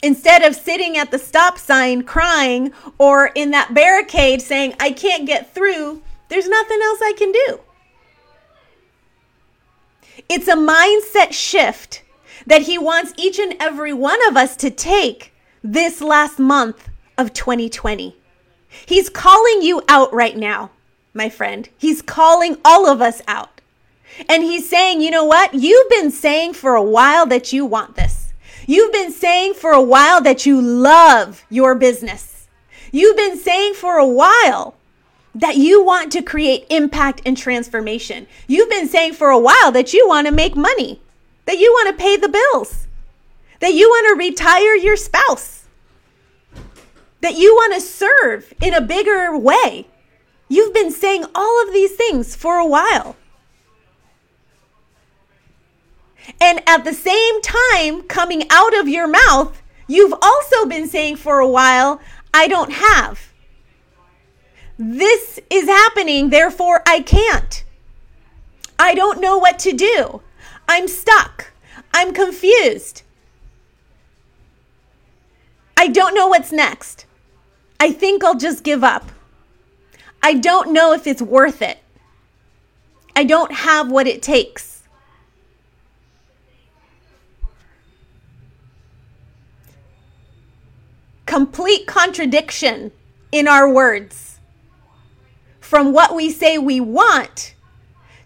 Instead 0.03 0.43
of 0.43 0.53
sitting 0.53 0.95
at 0.99 1.09
the 1.09 1.17
stop 1.17 1.57
sign 1.57 2.03
crying 2.03 2.71
or 2.99 3.31
in 3.33 3.49
that 3.49 3.73
barricade 3.73 4.39
saying, 4.39 4.75
I 4.79 4.91
can't 4.91 5.25
get 5.25 5.55
through, 5.55 6.03
there's 6.29 6.47
nothing 6.47 6.79
else 6.83 6.99
I 7.01 7.13
can 7.17 7.31
do. 7.31 7.59
It's 10.29 10.47
a 10.47 10.53
mindset 10.53 11.33
shift 11.33 12.03
that 12.45 12.61
he 12.61 12.77
wants 12.77 13.13
each 13.17 13.39
and 13.39 13.55
every 13.59 13.93
one 13.93 14.19
of 14.27 14.37
us 14.37 14.55
to 14.57 14.69
take 14.69 15.33
this 15.63 16.01
last 16.01 16.37
month 16.37 16.89
of 17.17 17.33
2020. 17.33 18.15
He's 18.85 19.09
calling 19.09 19.61
you 19.61 19.81
out 19.87 20.13
right 20.13 20.35
now, 20.35 20.71
my 21.13 21.29
friend. 21.29 21.69
He's 21.77 22.01
calling 22.01 22.57
all 22.65 22.87
of 22.87 23.01
us 23.01 23.21
out. 23.27 23.61
And 24.29 24.43
he's 24.43 24.69
saying, 24.69 25.01
you 25.01 25.11
know 25.11 25.25
what? 25.25 25.53
You've 25.53 25.89
been 25.89 26.11
saying 26.11 26.53
for 26.53 26.75
a 26.75 26.83
while 26.83 27.25
that 27.27 27.51
you 27.51 27.65
want 27.65 27.95
this. 27.95 28.33
You've 28.67 28.91
been 28.93 29.11
saying 29.11 29.53
for 29.55 29.71
a 29.71 29.81
while 29.81 30.21
that 30.21 30.45
you 30.45 30.61
love 30.61 31.45
your 31.49 31.75
business. 31.75 32.47
You've 32.91 33.17
been 33.17 33.37
saying 33.37 33.73
for 33.73 33.97
a 33.97 34.07
while 34.07 34.75
that 35.35 35.57
you 35.57 35.83
want 35.83 36.11
to 36.13 36.21
create 36.21 36.65
impact 36.69 37.21
and 37.25 37.37
transformation. 37.37 38.25
You've 38.47 38.69
been 38.69 38.87
saying 38.87 39.13
for 39.13 39.29
a 39.29 39.39
while 39.39 39.71
that 39.73 39.93
you 39.93 40.07
want 40.07 40.27
to 40.27 40.33
make 40.33 40.55
money, 40.55 41.01
that 41.45 41.59
you 41.59 41.71
want 41.73 41.89
to 41.89 42.01
pay 42.01 42.15
the 42.15 42.29
bills, 42.29 42.87
that 43.59 43.73
you 43.73 43.89
want 43.89 44.07
to 44.07 44.25
retire 44.25 44.75
your 44.75 44.95
spouse, 44.95 45.64
that 47.25 47.37
you 47.37 47.55
want 47.55 47.73
to 47.73 47.81
serve 47.81 48.53
in 48.61 48.75
a 48.75 48.79
bigger 48.79 49.35
way. 49.35 49.87
You've 50.47 50.75
been 50.75 50.91
saying 50.91 51.25
all 51.33 51.63
of 51.63 51.73
these 51.73 51.95
things 51.95 52.35
for 52.35 52.57
a 52.57 52.67
while. 52.67 53.15
And 56.39 56.61
at 56.67 56.83
the 56.83 56.93
same 56.93 57.41
time, 57.41 58.03
coming 58.03 58.43
out 58.51 58.77
of 58.77 58.87
your 58.87 59.07
mouth, 59.07 59.59
you've 59.87 60.13
also 60.21 60.67
been 60.67 60.87
saying 60.87 61.15
for 61.15 61.39
a 61.39 61.47
while, 61.47 61.99
I 62.31 62.47
don't 62.47 62.73
have. 62.73 63.33
This 64.77 65.39
is 65.49 65.67
happening, 65.67 66.29
therefore 66.29 66.83
I 66.85 66.99
can't. 66.99 67.63
I 68.77 68.93
don't 68.93 69.19
know 69.19 69.39
what 69.39 69.57
to 69.59 69.73
do. 69.73 70.21
I'm 70.67 70.87
stuck. 70.87 71.53
I'm 71.91 72.13
confused. 72.13 73.01
I 75.75 75.87
don't 75.87 76.13
know 76.13 76.27
what's 76.27 76.51
next. 76.51 77.04
I 77.79 77.91
think 77.91 78.23
I'll 78.23 78.37
just 78.37 78.63
give 78.63 78.83
up. 78.83 79.11
I 80.23 80.33
don't 80.33 80.73
know 80.73 80.93
if 80.93 81.05
it's 81.07 81.21
worth 81.21 81.61
it. 81.61 81.77
I 83.15 83.23
don't 83.23 83.51
have 83.51 83.91
what 83.91 84.07
it 84.07 84.21
takes. 84.21 84.83
Complete 91.25 91.87
contradiction 91.87 92.91
in 93.31 93.47
our 93.47 93.71
words 93.71 94.39
from 95.59 95.91
what 95.91 96.15
we 96.15 96.31
say 96.31 96.57
we 96.57 96.79
want 96.79 97.55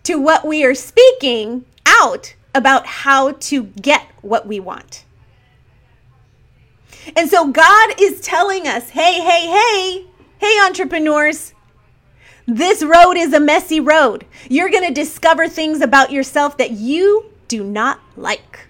to 0.03 0.19
what 0.19 0.45
we 0.45 0.63
are 0.63 0.75
speaking 0.75 1.65
out 1.85 2.35
about 2.53 2.85
how 2.85 3.31
to 3.31 3.63
get 3.63 4.05
what 4.21 4.45
we 4.45 4.59
want. 4.59 5.05
And 7.15 7.29
so 7.29 7.47
God 7.47 7.93
is 7.99 8.21
telling 8.21 8.67
us 8.67 8.89
hey, 8.89 9.19
hey, 9.21 9.47
hey, 9.47 10.05
hey, 10.37 10.65
entrepreneurs, 10.65 11.53
this 12.45 12.83
road 12.83 13.17
is 13.17 13.33
a 13.33 13.39
messy 13.39 13.79
road. 13.79 14.25
You're 14.49 14.69
going 14.69 14.87
to 14.87 14.93
discover 14.93 15.47
things 15.47 15.81
about 15.81 16.11
yourself 16.11 16.57
that 16.57 16.71
you 16.71 17.25
do 17.47 17.63
not 17.63 17.99
like. 18.15 18.67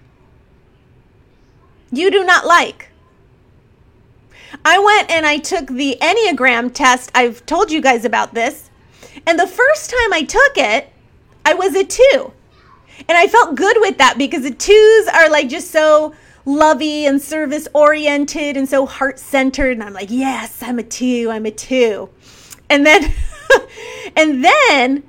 You 1.90 2.10
do 2.10 2.24
not 2.24 2.46
like. 2.46 2.90
I 4.64 4.78
went 4.78 5.10
and 5.10 5.26
I 5.26 5.38
took 5.38 5.68
the 5.68 5.96
Enneagram 6.00 6.72
test. 6.74 7.10
I've 7.14 7.44
told 7.46 7.70
you 7.70 7.80
guys 7.80 8.04
about 8.04 8.34
this. 8.34 8.70
And 9.26 9.38
the 9.38 9.46
first 9.46 9.90
time 9.90 10.12
I 10.12 10.22
took 10.22 10.56
it, 10.56 10.92
I 11.44 11.54
was 11.54 11.74
a 11.74 11.84
two. 11.84 12.32
And 13.08 13.16
I 13.16 13.26
felt 13.26 13.54
good 13.54 13.76
with 13.80 13.98
that 13.98 14.18
because 14.18 14.42
the 14.42 14.50
twos 14.50 15.08
are 15.08 15.30
like 15.30 15.48
just 15.48 15.70
so 15.70 16.14
lovey 16.44 17.06
and 17.06 17.20
service 17.20 17.68
oriented 17.74 18.56
and 18.56 18.68
so 18.68 18.86
heart 18.86 19.18
centered. 19.18 19.72
And 19.72 19.82
I'm 19.82 19.92
like, 19.92 20.10
yes, 20.10 20.62
I'm 20.62 20.78
a 20.78 20.82
two, 20.82 21.30
I'm 21.30 21.46
a 21.46 21.50
two. 21.50 22.08
And 22.68 22.86
then, 22.86 23.12
and 24.16 24.44
then 24.44 25.04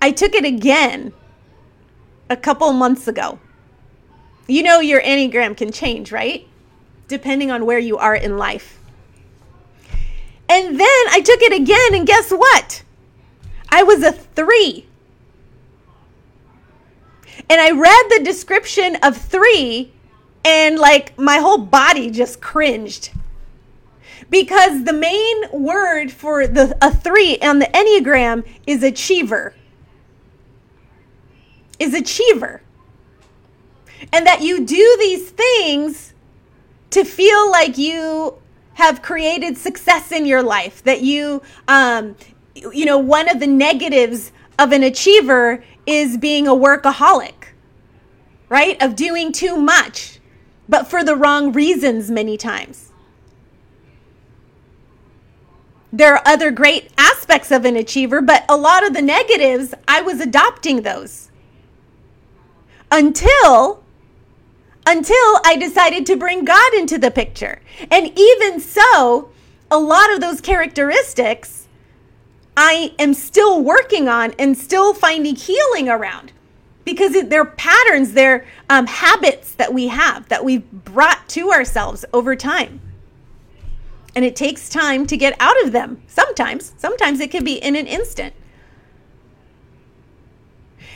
I 0.00 0.10
took 0.10 0.34
it 0.34 0.44
again 0.44 1.12
a 2.28 2.36
couple 2.36 2.72
months 2.72 3.08
ago. 3.08 3.38
You 4.46 4.62
know, 4.62 4.80
your 4.80 5.00
Enneagram 5.02 5.56
can 5.56 5.72
change, 5.72 6.12
right? 6.12 6.46
Depending 7.08 7.50
on 7.50 7.66
where 7.66 7.78
you 7.78 7.98
are 7.98 8.14
in 8.14 8.38
life. 8.38 8.80
And 10.48 10.78
then 10.78 11.04
I 11.10 11.20
took 11.24 11.42
it 11.42 11.52
again, 11.52 11.94
and 11.94 12.06
guess 12.06 12.30
what? 12.30 12.84
I 13.68 13.82
was 13.82 14.02
a 14.02 14.12
three. 14.12 14.86
And 17.48 17.60
I 17.60 17.72
read 17.72 18.06
the 18.10 18.24
description 18.24 18.96
of 19.02 19.16
three, 19.16 19.92
and 20.46 20.78
like 20.78 21.18
my 21.18 21.38
whole 21.38 21.58
body 21.58 22.08
just 22.08 22.40
cringed. 22.40 23.10
Because 24.30 24.84
the 24.84 24.92
main 24.92 25.42
word 25.52 26.12
for 26.12 26.46
the 26.46 26.76
a 26.80 26.94
3 26.94 27.38
on 27.38 27.58
the 27.58 27.66
enneagram 27.66 28.46
is 28.66 28.82
achiever. 28.82 29.54
Is 31.80 31.94
achiever. 31.94 32.62
And 34.12 34.24
that 34.26 34.42
you 34.42 34.64
do 34.64 34.96
these 35.00 35.30
things 35.30 36.14
to 36.90 37.04
feel 37.04 37.50
like 37.50 37.76
you 37.76 38.34
have 38.74 39.02
created 39.02 39.58
success 39.58 40.12
in 40.12 40.26
your 40.26 40.42
life 40.42 40.82
that 40.84 41.00
you 41.00 41.42
um 41.66 42.14
you 42.54 42.84
know 42.84 42.98
one 42.98 43.28
of 43.28 43.40
the 43.40 43.46
negatives 43.46 44.32
of 44.58 44.70
an 44.70 44.82
achiever 44.82 45.64
is 45.86 46.18
being 46.18 46.46
a 46.46 46.52
workaholic 46.52 47.46
right? 48.48 48.80
Of 48.80 48.96
doing 48.96 49.32
too 49.32 49.56
much 49.56 50.15
but 50.68 50.88
for 50.88 51.04
the 51.04 51.16
wrong 51.16 51.52
reasons 51.52 52.10
many 52.10 52.36
times. 52.36 52.90
There 55.92 56.14
are 56.14 56.22
other 56.26 56.50
great 56.50 56.90
aspects 56.98 57.50
of 57.50 57.64
an 57.64 57.76
achiever, 57.76 58.20
but 58.20 58.44
a 58.48 58.56
lot 58.56 58.86
of 58.86 58.92
the 58.92 59.02
negatives, 59.02 59.72
I 59.88 60.02
was 60.02 60.20
adopting 60.20 60.82
those. 60.82 61.30
Until 62.90 63.82
until 64.88 65.40
I 65.44 65.56
decided 65.58 66.06
to 66.06 66.16
bring 66.16 66.44
God 66.44 66.74
into 66.74 66.96
the 66.96 67.10
picture. 67.10 67.60
And 67.90 68.16
even 68.16 68.60
so, 68.60 69.30
a 69.68 69.78
lot 69.78 70.12
of 70.12 70.20
those 70.20 70.40
characteristics 70.40 71.66
I 72.56 72.94
am 72.98 73.12
still 73.12 73.60
working 73.62 74.08
on 74.08 74.32
and 74.38 74.56
still 74.56 74.94
finding 74.94 75.34
healing 75.34 75.88
around 75.88 76.32
because 76.86 77.28
they're 77.28 77.44
patterns, 77.44 78.12
they're 78.12 78.46
um, 78.70 78.86
habits 78.86 79.52
that 79.54 79.74
we 79.74 79.88
have 79.88 80.28
that 80.28 80.44
we've 80.44 80.70
brought 80.70 81.28
to 81.30 81.50
ourselves 81.50 82.04
over 82.14 82.36
time. 82.36 82.80
And 84.14 84.24
it 84.24 84.36
takes 84.36 84.70
time 84.70 85.04
to 85.08 85.16
get 85.16 85.36
out 85.40 85.60
of 85.64 85.72
them. 85.72 86.00
Sometimes, 86.06 86.72
sometimes 86.78 87.20
it 87.20 87.30
can 87.30 87.44
be 87.44 87.54
in 87.54 87.74
an 87.74 87.88
instant. 87.88 88.32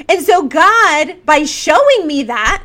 And 0.09 0.23
so, 0.23 0.47
God, 0.47 1.17
by 1.27 1.45
showing 1.45 2.07
me 2.07 2.23
that, 2.23 2.63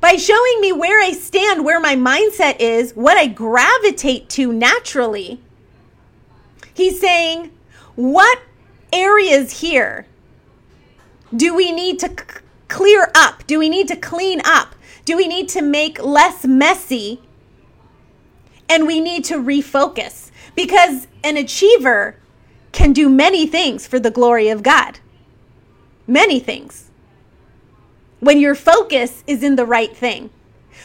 by 0.00 0.16
showing 0.16 0.60
me 0.60 0.72
where 0.72 1.00
I 1.00 1.12
stand, 1.12 1.64
where 1.64 1.80
my 1.80 1.94
mindset 1.94 2.56
is, 2.58 2.92
what 2.92 3.16
I 3.16 3.28
gravitate 3.28 4.28
to 4.30 4.52
naturally, 4.52 5.40
He's 6.74 7.00
saying, 7.00 7.50
What 7.94 8.40
areas 8.92 9.60
here 9.60 10.06
do 11.34 11.54
we 11.54 11.72
need 11.72 11.98
to 12.00 12.08
c- 12.08 12.40
clear 12.68 13.10
up? 13.14 13.46
Do 13.46 13.58
we 13.58 13.68
need 13.68 13.88
to 13.88 13.96
clean 13.96 14.40
up? 14.44 14.74
Do 15.04 15.16
we 15.16 15.26
need 15.26 15.48
to 15.50 15.62
make 15.62 16.02
less 16.02 16.44
messy? 16.44 17.20
And 18.68 18.86
we 18.86 19.00
need 19.00 19.24
to 19.26 19.36
refocus 19.36 20.30
because 20.54 21.06
an 21.24 21.36
achiever 21.36 22.16
can 22.72 22.92
do 22.92 23.08
many 23.08 23.46
things 23.46 23.86
for 23.86 23.98
the 23.98 24.10
glory 24.10 24.48
of 24.48 24.62
God. 24.62 25.00
Many 26.06 26.40
things. 26.40 26.90
When 28.20 28.38
your 28.40 28.54
focus 28.54 29.22
is 29.26 29.42
in 29.42 29.56
the 29.56 29.66
right 29.66 29.96
thing, 29.96 30.30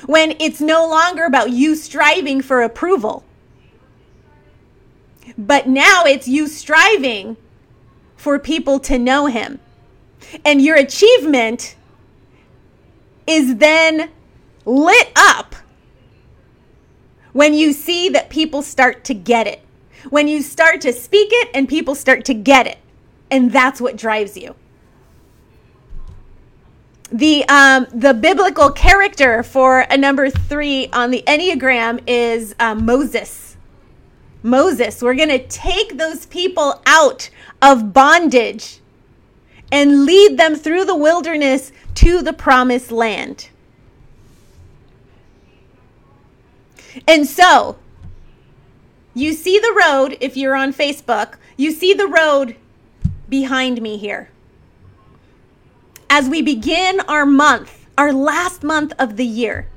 when 0.06 0.36
it's 0.40 0.62
no 0.62 0.88
longer 0.88 1.26
about 1.26 1.52
you 1.52 1.76
striving 1.76 2.42
for 2.42 2.62
approval, 2.62 3.24
but 5.38 5.68
now 5.68 6.04
it's 6.06 6.28
you 6.28 6.48
striving 6.48 7.38
for 8.16 8.38
people 8.40 8.80
to 8.82 9.00
know 9.00 9.26
Him 9.26 9.60
and 10.46 10.62
your 10.62 10.76
achievement 10.76 11.76
is 13.28 13.58
then 13.58 14.10
lit 14.66 15.12
up 15.16 15.56
when 17.32 17.54
you 17.54 17.74
see 17.74 18.10
that 18.10 18.30
people 18.30 18.62
start 18.62 19.04
to 19.06 19.14
get 19.14 19.48
it. 19.48 19.62
When 20.10 20.28
you 20.28 20.42
start 20.42 20.82
to 20.82 20.94
speak 20.94 21.30
it 21.32 21.50
and 21.54 21.68
people 21.68 21.96
start 21.96 22.26
to 22.26 22.34
get 22.34 22.68
it. 22.68 22.78
And 23.32 23.52
that's 23.52 23.82
what 23.82 23.96
drives 23.96 24.38
you. 24.38 24.56
The 27.12 27.48
um, 27.48 27.88
the 27.94 28.14
biblical 28.14 28.72
character 28.72 29.44
for 29.44 29.82
a 29.82 29.98
number 29.98 30.30
three 30.30 30.88
on 30.88 31.12
the 31.12 31.24
Enneagram 31.28 32.02
is 32.08 32.56
uh, 32.60 32.74
Moses. 32.76 33.56
Moses, 34.42 35.02
we're 35.02 35.14
going 35.14 35.30
to 35.30 35.48
take 35.48 35.98
those 35.98 36.26
people 36.26 36.82
out 36.86 37.30
of 37.62 37.94
bondage 37.94 38.80
and 39.74 40.06
lead 40.06 40.38
them 40.38 40.56
through 40.56 40.86
the 40.86 40.96
wilderness 40.96 41.72
to 41.96 42.22
the 42.22 42.32
promised 42.32 42.92
land. 42.92 43.50
And 47.08 47.26
so, 47.26 47.80
you 49.16 49.34
see 49.34 49.58
the 49.58 49.74
road 49.76 50.16
if 50.22 50.38
you're 50.38 50.54
on 50.54 50.74
Facebook, 50.74 51.38
you 51.58 51.72
see 51.72 51.92
the 51.92 52.06
road 52.06 52.56
behind 53.28 53.82
me 53.82 53.98
here. 53.98 54.30
As 56.08 56.30
we 56.30 56.44
begin 56.44 57.00
our 57.08 57.26
month, 57.26 57.88
our 57.98 58.14
last 58.14 58.62
month 58.62 58.94
of 59.00 59.18
the 59.18 59.26
year, 59.26 59.68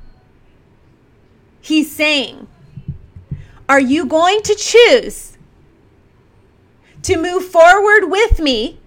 he's 1.59 1.91
saying, 1.91 2.45
Are 3.67 3.79
you 3.79 4.05
going 4.05 4.43
to 4.43 4.53
choose 4.53 5.39
to 7.01 7.17
move 7.17 7.45
forward 7.45 8.11
with 8.11 8.39
me 8.39 8.77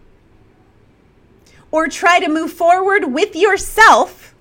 or 1.70 1.88
try 1.88 2.18
to 2.20 2.28
move 2.28 2.52
forward 2.52 3.12
with 3.12 3.36
yourself, 3.36 4.34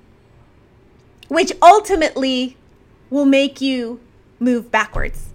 which 1.28 1.52
ultimately 1.62 2.58
will 3.10 3.26
make 3.26 3.62
you 3.62 4.00
move 4.39 4.72
backwards. 4.72 5.30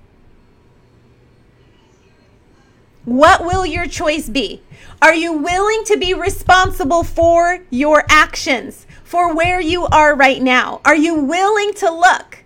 What 3.05 3.45
will 3.45 3.67
your 3.67 3.87
choice 3.87 4.29
be? 4.29 4.63
Are 5.03 5.15
you 5.15 5.33
willing 5.33 5.85
to 5.85 5.97
be 5.99 6.15
responsible 6.15 7.05
for 7.05 7.61
your 7.69 8.05
actions, 8.09 8.87
for 9.05 9.35
where 9.35 9.61
you 9.61 9.87
are 9.87 10.15
right 10.15 10.41
now? 10.41 10.81
Are 10.85 10.97
you 10.97 11.15
willing 11.15 11.75
to 11.75 11.91
look 11.91 12.39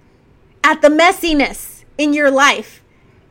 at 0.65 0.83
the 0.83 0.89
messiness 0.89 1.85
in 1.97 2.13
your 2.13 2.31
life 2.31 2.83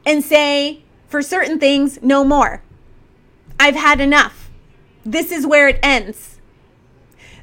and 0.05 0.23
say, 0.23 0.83
for 1.09 1.21
certain 1.21 1.59
things, 1.59 1.99
no 2.01 2.23
more? 2.23 2.61
I've 3.59 3.75
had 3.75 3.99
enough. 3.99 4.46
This 5.07 5.31
is 5.31 5.47
where 5.47 5.69
it 5.69 5.79
ends. 5.81 6.37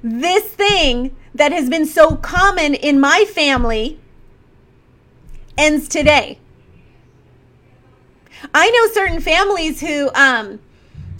This 0.03 0.45
thing 0.45 1.17
that 1.35 1.51
has 1.51 1.71
been 1.71 1.87
so 1.87 2.15
common 2.17 2.75
in 2.75 3.01
my 3.01 3.25
family 3.25 3.99
ends 5.57 5.89
today. 5.89 6.39
I 8.53 8.69
know 8.69 8.93
certain 8.93 9.19
families 9.19 9.81
who, 9.81 10.11
um, 10.15 10.61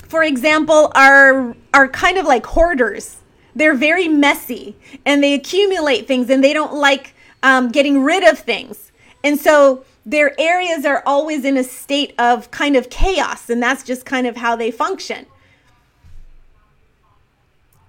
for 0.07 0.23
example, 0.23 0.93
are 0.95 1.57
are 1.73 1.89
kind 1.89 2.19
of 2.19 2.27
like 2.27 2.45
hoarders. 2.45 3.17
They're 3.57 3.75
very 3.75 4.07
messy 4.07 4.77
and 5.07 5.23
they 5.23 5.33
accumulate 5.33 6.07
things 6.07 6.29
and 6.29 6.45
they 6.45 6.53
don't 6.53 6.75
like 6.75 7.15
um, 7.43 7.71
getting 7.71 8.03
rid 8.03 8.23
of 8.23 8.39
things. 8.39 8.93
And 9.23 9.41
so 9.41 9.87
their 10.05 10.39
areas 10.39 10.85
are 10.85 11.03
always 11.07 11.47
in 11.47 11.57
a 11.57 11.65
state 11.65 12.13
of 12.19 12.51
kind 12.51 12.77
of 12.77 12.91
chaos, 12.91 13.49
and 13.49 13.63
that's 13.63 13.83
just 13.83 14.05
kind 14.05 14.27
of 14.27 14.37
how 14.37 14.57
they 14.57 14.71
function. 14.71 15.25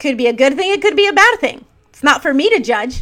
Could 0.05 0.17
be 0.17 0.27
a 0.27 0.33
good 0.33 0.55
thing, 0.55 0.71
it 0.71 0.83
could 0.83 0.95
be 0.95 1.07
a 1.07 1.13
bad 1.13 1.39
thing. 1.39 1.65
It's 1.89 2.03
not 2.03 2.21
for 2.21 2.31
me 2.31 2.47
to 2.51 2.59
judge. 2.59 3.01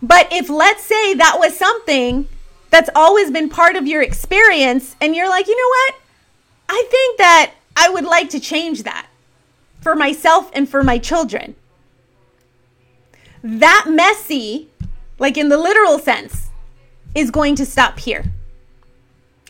But 0.00 0.28
if, 0.32 0.48
let's 0.48 0.82
say, 0.82 1.12
that 1.12 1.36
was 1.38 1.54
something 1.54 2.26
that's 2.70 2.88
always 2.94 3.30
been 3.30 3.50
part 3.50 3.76
of 3.76 3.86
your 3.86 4.00
experience 4.00 4.96
and 5.02 5.14
you're 5.14 5.28
like, 5.28 5.46
you 5.46 5.54
know 5.54 5.68
what? 5.68 5.94
I 6.70 6.86
think 6.90 7.18
that 7.18 7.52
I 7.76 7.90
would 7.90 8.06
like 8.06 8.30
to 8.30 8.40
change 8.40 8.84
that 8.84 9.08
for 9.82 9.94
myself 9.94 10.50
and 10.54 10.66
for 10.66 10.82
my 10.82 10.96
children. 10.96 11.54
That 13.44 13.84
messy, 13.90 14.70
like 15.18 15.36
in 15.36 15.50
the 15.50 15.58
literal 15.58 15.98
sense, 15.98 16.48
is 17.14 17.30
going 17.30 17.56
to 17.56 17.66
stop 17.66 17.98
here. 17.98 18.24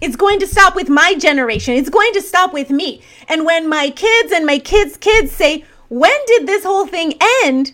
It's 0.00 0.16
going 0.16 0.40
to 0.40 0.48
stop 0.48 0.74
with 0.74 0.88
my 0.88 1.14
generation. 1.14 1.74
It's 1.74 1.90
going 1.90 2.12
to 2.14 2.20
stop 2.20 2.52
with 2.52 2.70
me. 2.70 3.02
And 3.28 3.46
when 3.46 3.68
my 3.68 3.90
kids 3.90 4.32
and 4.32 4.44
my 4.44 4.58
kids' 4.58 4.96
kids 4.96 5.30
say, 5.30 5.64
When 5.90 6.16
did 6.26 6.46
this 6.46 6.64
whole 6.64 6.86
thing 6.86 7.14
end? 7.44 7.72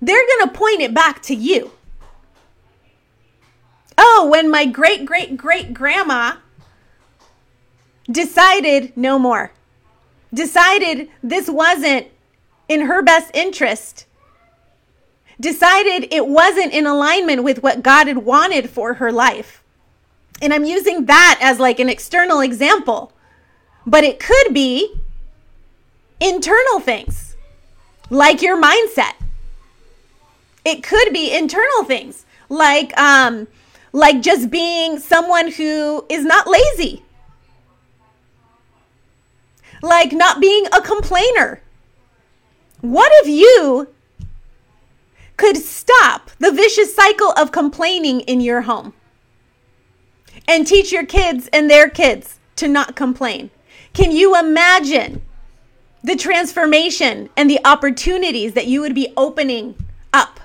They're 0.00 0.26
going 0.26 0.48
to 0.48 0.58
point 0.58 0.80
it 0.80 0.92
back 0.92 1.22
to 1.22 1.34
you. 1.34 1.70
Oh, 3.96 4.28
when 4.30 4.50
my 4.50 4.66
great 4.66 5.06
great 5.06 5.36
great 5.36 5.72
grandma 5.72 6.36
decided 8.10 8.96
no 8.96 9.18
more, 9.18 9.52
decided 10.34 11.08
this 11.22 11.48
wasn't 11.48 12.08
in 12.68 12.82
her 12.82 13.02
best 13.02 13.30
interest, 13.34 14.06
decided 15.38 16.12
it 16.12 16.26
wasn't 16.26 16.72
in 16.72 16.86
alignment 16.86 17.44
with 17.44 17.62
what 17.62 17.84
God 17.84 18.08
had 18.08 18.18
wanted 18.18 18.68
for 18.68 18.94
her 18.94 19.12
life. 19.12 19.62
And 20.40 20.52
I'm 20.52 20.64
using 20.64 21.04
that 21.04 21.38
as 21.40 21.60
like 21.60 21.78
an 21.78 21.88
external 21.88 22.40
example, 22.40 23.12
but 23.86 24.02
it 24.02 24.18
could 24.18 24.52
be 24.52 25.00
internal 26.22 26.80
things 26.80 27.36
like 28.10 28.42
your 28.42 28.60
mindset. 28.60 29.14
It 30.64 30.82
could 30.82 31.12
be 31.12 31.36
internal 31.36 31.84
things 31.84 32.24
like 32.48 32.96
um, 32.98 33.48
like 33.92 34.20
just 34.20 34.50
being 34.50 34.98
someone 34.98 35.50
who 35.50 36.04
is 36.08 36.24
not 36.24 36.46
lazy, 36.46 37.02
like 39.82 40.12
not 40.12 40.40
being 40.40 40.66
a 40.66 40.80
complainer. 40.80 41.60
What 42.80 43.10
if 43.16 43.28
you 43.28 43.88
could 45.36 45.56
stop 45.56 46.30
the 46.38 46.52
vicious 46.52 46.94
cycle 46.94 47.32
of 47.32 47.50
complaining 47.50 48.20
in 48.20 48.40
your 48.40 48.62
home 48.62 48.92
and 50.46 50.66
teach 50.66 50.92
your 50.92 51.06
kids 51.06 51.48
and 51.52 51.68
their 51.68 51.88
kids 51.88 52.38
to 52.56 52.68
not 52.68 52.94
complain? 52.94 53.50
Can 53.92 54.12
you 54.12 54.38
imagine 54.38 55.22
the 56.02 56.16
transformation 56.16 57.28
and 57.36 57.48
the 57.48 57.60
opportunities 57.64 58.54
that 58.54 58.66
you 58.66 58.80
would 58.80 58.94
be 58.94 59.12
opening 59.16 59.76
up 60.12 60.40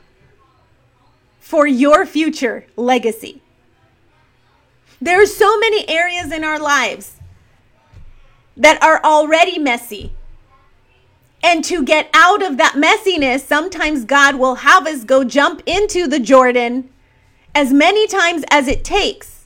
for 1.40 1.66
your 1.66 2.06
future 2.06 2.66
legacy. 2.76 3.42
There 5.02 5.22
are 5.22 5.28
so 5.28 5.60
many 5.60 5.88
areas 5.90 6.32
in 6.32 6.44
our 6.44 6.60
lives 6.60 7.18
that 8.56 8.82
are 8.84 9.02
already 9.04 9.60
messy. 9.60 10.12
And 11.44 11.64
to 11.66 11.84
get 11.84 12.10
out 12.14 12.44
of 12.44 12.58
that 12.58 12.74
messiness, 12.74 13.42
sometimes 13.42 14.06
God 14.06 14.36
will 14.36 14.56
have 14.56 14.88
us 14.88 15.04
go 15.04 15.24
jump 15.24 15.62
into 15.66 16.08
the 16.08 16.20
Jordan 16.20 16.90
as 17.54 17.72
many 17.72 18.08
times 18.08 18.44
as 18.50 18.68
it 18.68 18.84
takes 18.84 19.46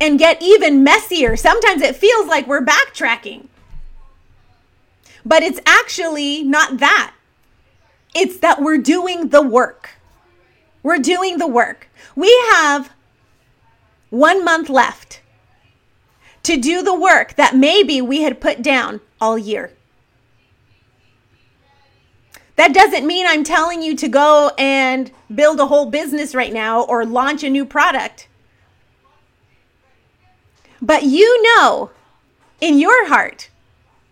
and 0.00 0.18
get 0.18 0.42
even 0.42 0.84
messier. 0.84 1.36
Sometimes 1.36 1.80
it 1.82 1.96
feels 1.96 2.26
like 2.26 2.46
we're 2.46 2.64
backtracking. 2.64 3.46
But 5.26 5.42
it's 5.42 5.58
actually 5.66 6.44
not 6.44 6.78
that. 6.78 7.12
It's 8.14 8.38
that 8.38 8.62
we're 8.62 8.78
doing 8.78 9.30
the 9.30 9.42
work. 9.42 9.90
We're 10.84 10.98
doing 10.98 11.38
the 11.38 11.48
work. 11.48 11.88
We 12.14 12.28
have 12.52 12.92
one 14.08 14.44
month 14.44 14.70
left 14.70 15.20
to 16.44 16.56
do 16.56 16.80
the 16.80 16.94
work 16.94 17.34
that 17.34 17.56
maybe 17.56 18.00
we 18.00 18.22
had 18.22 18.40
put 18.40 18.62
down 18.62 19.00
all 19.20 19.36
year. 19.36 19.72
That 22.54 22.72
doesn't 22.72 23.04
mean 23.04 23.26
I'm 23.26 23.42
telling 23.42 23.82
you 23.82 23.96
to 23.96 24.08
go 24.08 24.52
and 24.56 25.10
build 25.34 25.58
a 25.58 25.66
whole 25.66 25.86
business 25.86 26.36
right 26.36 26.52
now 26.52 26.82
or 26.82 27.04
launch 27.04 27.42
a 27.42 27.50
new 27.50 27.66
product. 27.66 28.28
But 30.80 31.02
you 31.02 31.42
know 31.42 31.90
in 32.60 32.78
your 32.78 33.08
heart 33.08 33.50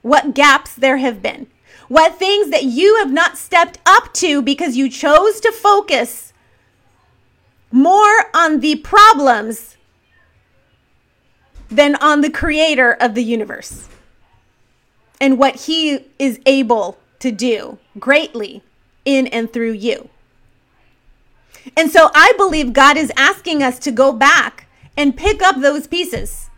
what 0.04 0.34
gaps 0.34 0.74
there 0.74 0.98
have 0.98 1.22
been, 1.22 1.46
what 1.88 2.18
things 2.18 2.50
that 2.50 2.62
you 2.62 2.98
have 2.98 3.10
not 3.10 3.38
stepped 3.38 3.78
up 3.86 4.12
to 4.12 4.42
because 4.42 4.76
you 4.76 4.90
chose 4.90 5.40
to 5.40 5.50
focus 5.50 6.34
more 7.72 8.26
on 8.34 8.60
the 8.60 8.76
problems 8.76 9.78
than 11.70 11.96
on 11.96 12.20
the 12.20 12.30
creator 12.30 12.92
of 12.92 13.14
the 13.14 13.24
universe 13.24 13.88
and 15.18 15.38
what 15.38 15.62
he 15.62 16.04
is 16.18 16.38
able 16.44 16.98
to 17.18 17.32
do 17.32 17.78
greatly 17.98 18.62
in 19.06 19.26
and 19.28 19.54
through 19.54 19.72
you. 19.72 20.10
And 21.78 21.90
so 21.90 22.10
I 22.14 22.34
believe 22.36 22.74
God 22.74 22.98
is 22.98 23.10
asking 23.16 23.62
us 23.62 23.78
to 23.78 23.90
go 23.90 24.12
back 24.12 24.66
and 24.98 25.16
pick 25.16 25.40
up 25.40 25.62
those 25.62 25.86
pieces. 25.86 26.50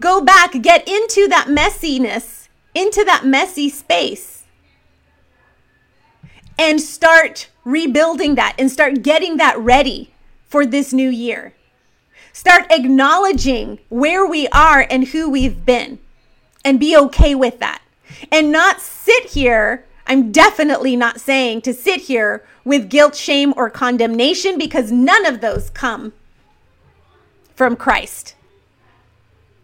Go 0.00 0.20
back, 0.20 0.60
get 0.60 0.88
into 0.88 1.28
that 1.28 1.46
messiness, 1.46 2.47
into 2.78 3.04
that 3.04 3.26
messy 3.26 3.68
space, 3.68 4.44
and 6.58 6.80
start 6.80 7.48
rebuilding 7.64 8.34
that 8.36 8.54
and 8.58 8.70
start 8.70 9.02
getting 9.02 9.36
that 9.36 9.58
ready 9.58 10.12
for 10.48 10.64
this 10.64 10.92
new 10.92 11.08
year. 11.08 11.54
Start 12.32 12.66
acknowledging 12.70 13.78
where 13.88 14.24
we 14.26 14.48
are 14.48 14.86
and 14.88 15.08
who 15.08 15.28
we've 15.28 15.66
been 15.66 15.98
and 16.64 16.80
be 16.80 16.96
okay 16.96 17.34
with 17.34 17.58
that. 17.58 17.82
And 18.32 18.50
not 18.50 18.80
sit 18.80 19.26
here. 19.26 19.84
I'm 20.06 20.32
definitely 20.32 20.96
not 20.96 21.20
saying 21.20 21.62
to 21.62 21.74
sit 21.74 22.02
here 22.02 22.44
with 22.64 22.88
guilt, 22.88 23.14
shame, 23.14 23.52
or 23.56 23.70
condemnation 23.70 24.58
because 24.58 24.90
none 24.90 25.26
of 25.26 25.40
those 25.40 25.70
come 25.70 26.12
from 27.54 27.76
Christ. 27.76 28.34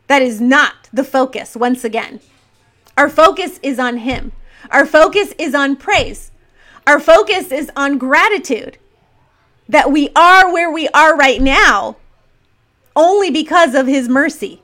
That 0.06 0.20
is 0.20 0.40
not 0.40 0.90
the 0.92 1.04
focus, 1.04 1.56
once 1.56 1.84
again. 1.84 2.20
Our 2.96 3.08
focus 3.08 3.58
is 3.62 3.78
on 3.78 3.98
Him. 3.98 4.32
Our 4.70 4.86
focus 4.86 5.34
is 5.38 5.54
on 5.54 5.76
praise. 5.76 6.30
Our 6.86 7.00
focus 7.00 7.50
is 7.50 7.70
on 7.76 7.98
gratitude 7.98 8.78
that 9.68 9.90
we 9.90 10.10
are 10.14 10.52
where 10.52 10.70
we 10.70 10.88
are 10.88 11.16
right 11.16 11.40
now 11.40 11.96
only 12.94 13.30
because 13.30 13.74
of 13.74 13.86
His 13.86 14.08
mercy. 14.08 14.62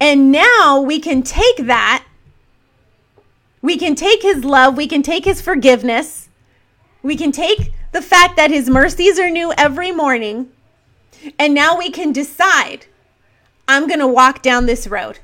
And 0.00 0.32
now 0.32 0.80
we 0.80 0.98
can 0.98 1.22
take 1.22 1.58
that, 1.58 2.04
we 3.60 3.76
can 3.76 3.94
take 3.94 4.22
His 4.22 4.44
love, 4.44 4.76
we 4.76 4.86
can 4.86 5.02
take 5.02 5.24
His 5.24 5.40
forgiveness, 5.40 6.28
we 7.02 7.16
can 7.16 7.32
take 7.32 7.72
the 7.92 8.00
fact 8.00 8.36
that 8.36 8.50
His 8.50 8.70
mercies 8.70 9.18
are 9.18 9.28
new 9.28 9.52
every 9.58 9.92
morning, 9.92 10.50
and 11.38 11.52
now 11.52 11.76
we 11.76 11.90
can 11.90 12.12
decide 12.12 12.86
I'm 13.68 13.86
going 13.86 14.00
to 14.00 14.08
walk 14.08 14.42
down 14.42 14.66
this 14.66 14.86
road. 14.86 15.18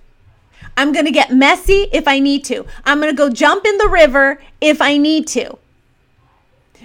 I'm 0.76 0.92
going 0.92 1.06
to 1.06 1.10
get 1.10 1.32
messy 1.32 1.88
if 1.92 2.06
I 2.06 2.18
need 2.18 2.44
to. 2.46 2.66
I'm 2.84 3.00
going 3.00 3.10
to 3.10 3.16
go 3.16 3.30
jump 3.30 3.64
in 3.64 3.78
the 3.78 3.88
river 3.88 4.40
if 4.60 4.82
I 4.82 4.98
need 4.98 5.26
to. 5.28 5.58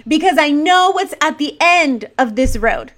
Because 0.08 0.38
I 0.38 0.50
know 0.50 0.90
what's 0.90 1.14
at 1.20 1.38
the 1.38 1.56
end 1.60 2.06
of 2.18 2.34
this 2.34 2.56
road. 2.56 2.92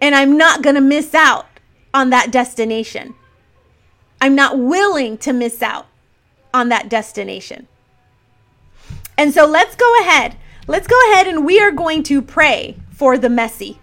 And 0.00 0.14
I'm 0.14 0.36
not 0.38 0.62
going 0.62 0.74
to 0.74 0.80
miss 0.80 1.14
out 1.14 1.46
on 1.92 2.10
that 2.10 2.30
destination. 2.30 3.14
I'm 4.20 4.34
not 4.34 4.58
willing 4.58 5.18
to 5.18 5.32
miss 5.32 5.62
out 5.62 5.86
on 6.54 6.70
that 6.70 6.88
destination. 6.88 7.68
And 9.16 9.34
so 9.34 9.46
let's 9.46 9.76
go 9.76 10.00
ahead. 10.00 10.36
Let's 10.66 10.86
go 10.86 10.96
ahead 11.10 11.26
and 11.26 11.44
we 11.44 11.60
are 11.60 11.72
going 11.72 12.02
to 12.04 12.22
pray 12.22 12.76
for 12.90 13.18
the 13.18 13.28
messy. 13.28 13.80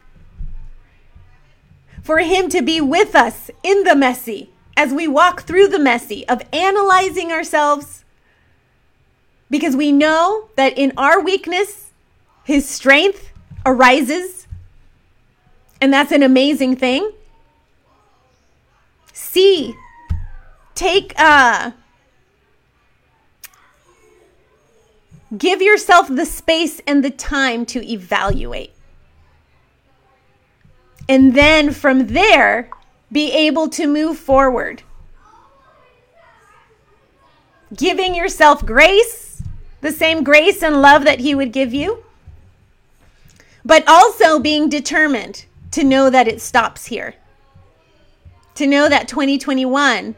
For 2.02 2.20
Him 2.20 2.50
to 2.50 2.62
be 2.62 2.82
with 2.82 3.16
us 3.16 3.52
in 3.64 3.84
the 3.84 3.96
messy 3.96 4.52
as 4.78 4.94
we 4.94 5.08
walk 5.08 5.44
through 5.44 5.68
the 5.68 5.80
messy 5.80 6.28
of 6.28 6.42
analyzing 6.52 7.32
ourselves 7.32 8.04
because 9.50 9.76
we 9.76 9.92
know 9.92 10.50
that 10.56 10.78
in 10.78 10.92
our 10.98 11.22
weakness, 11.22 11.92
his 12.44 12.68
strength 12.68 13.32
arises. 13.66 14.48
And 15.80 15.94
that's 15.94 16.12
an 16.12 16.24
amazing 16.24 16.76
thing. 16.76 17.12
C, 19.14 19.76
take, 20.74 21.14
uh, 21.18 21.72
give 25.38 25.62
yourself 25.62 26.08
the 26.08 26.26
space 26.26 26.82
and 26.88 27.04
the 27.04 27.10
time 27.10 27.66
to 27.68 27.86
evaluate. 27.88 28.74
And 31.08 31.36
then 31.36 31.72
from 31.72 32.08
there, 32.08 32.70
be 33.16 33.32
able 33.32 33.70
to 33.70 33.88
move 33.88 34.18
forward. 34.18 34.84
Giving 37.74 38.14
yourself 38.14 38.66
grace, 38.66 39.42
the 39.80 39.94
same 39.94 40.22
grace 40.22 40.62
and 40.62 40.82
love 40.82 41.06
that 41.06 41.22
He 41.22 41.34
would 41.34 41.54
give 41.54 41.74
you, 41.74 42.04
but 43.64 43.88
also 43.88 44.38
being 44.38 44.68
determined 44.68 45.46
to 45.72 45.86
know 45.86 46.10
that 46.10 46.28
it 46.28 46.42
stops 46.42 46.88
here. 46.88 47.16
To 48.56 48.68
know 48.68 48.90
that 48.90 49.08
2021, 49.08 50.16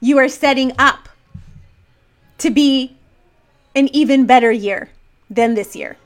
you 0.00 0.18
are 0.18 0.28
setting 0.28 0.72
up 0.80 1.08
to 2.38 2.50
be 2.50 2.96
an 3.76 3.86
even 3.94 4.26
better 4.26 4.50
year 4.50 4.90
than 5.30 5.54
this 5.54 5.76
year. 5.76 5.96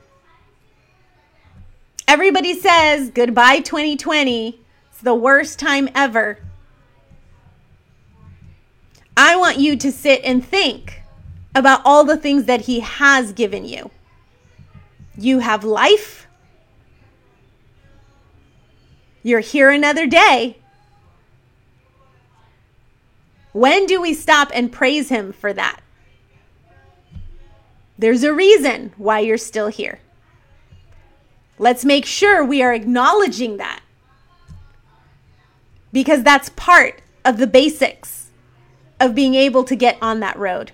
Everybody 2.07 2.53
says 2.53 3.09
goodbye 3.09 3.61
2020 3.61 4.60
the 5.01 5.15
worst 5.15 5.59
time 5.59 5.89
ever. 5.93 6.39
I 9.17 9.35
want 9.35 9.57
you 9.57 9.75
to 9.75 9.91
sit 9.91 10.21
and 10.23 10.45
think 10.45 11.01
about 11.53 11.81
all 11.83 12.03
the 12.03 12.17
things 12.17 12.45
that 12.45 12.61
He 12.61 12.79
has 12.79 13.33
given 13.33 13.65
you. 13.65 13.91
You 15.17 15.39
have 15.39 15.63
life. 15.63 16.27
You're 19.23 19.41
here 19.41 19.69
another 19.69 20.07
day. 20.07 20.57
When 23.51 23.85
do 23.85 24.01
we 24.01 24.13
stop 24.13 24.49
and 24.53 24.71
praise 24.71 25.09
Him 25.09 25.33
for 25.33 25.51
that? 25.53 25.81
There's 27.97 28.23
a 28.23 28.33
reason 28.33 28.93
why 28.97 29.19
you're 29.19 29.37
still 29.37 29.67
here. 29.67 29.99
Let's 31.59 31.85
make 31.85 32.05
sure 32.05 32.43
we 32.43 32.63
are 32.63 32.73
acknowledging 32.73 33.57
that 33.57 33.81
because 35.91 36.23
that's 36.23 36.49
part 36.49 37.01
of 37.25 37.37
the 37.37 37.47
basics 37.47 38.29
of 38.99 39.15
being 39.15 39.35
able 39.35 39.63
to 39.63 39.75
get 39.75 39.97
on 40.01 40.19
that 40.19 40.37
road. 40.37 40.71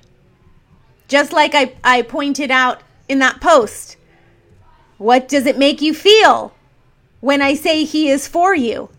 Just 1.08 1.32
like 1.32 1.56
I, 1.56 1.74
I 1.84 2.02
pointed 2.02 2.52
out 2.52 2.82
in 3.08 3.20
that 3.20 3.40
post, 3.40 3.98
what 4.98 5.28
does 5.28 5.46
it 5.46 5.58
make 5.58 5.82
you 5.82 5.94
feel 5.94 6.54
when 7.22 7.42
I 7.42 7.54
say 7.54 7.84
He 7.84 8.10
is 8.10 8.28
for 8.28 8.54
you? 8.54 8.90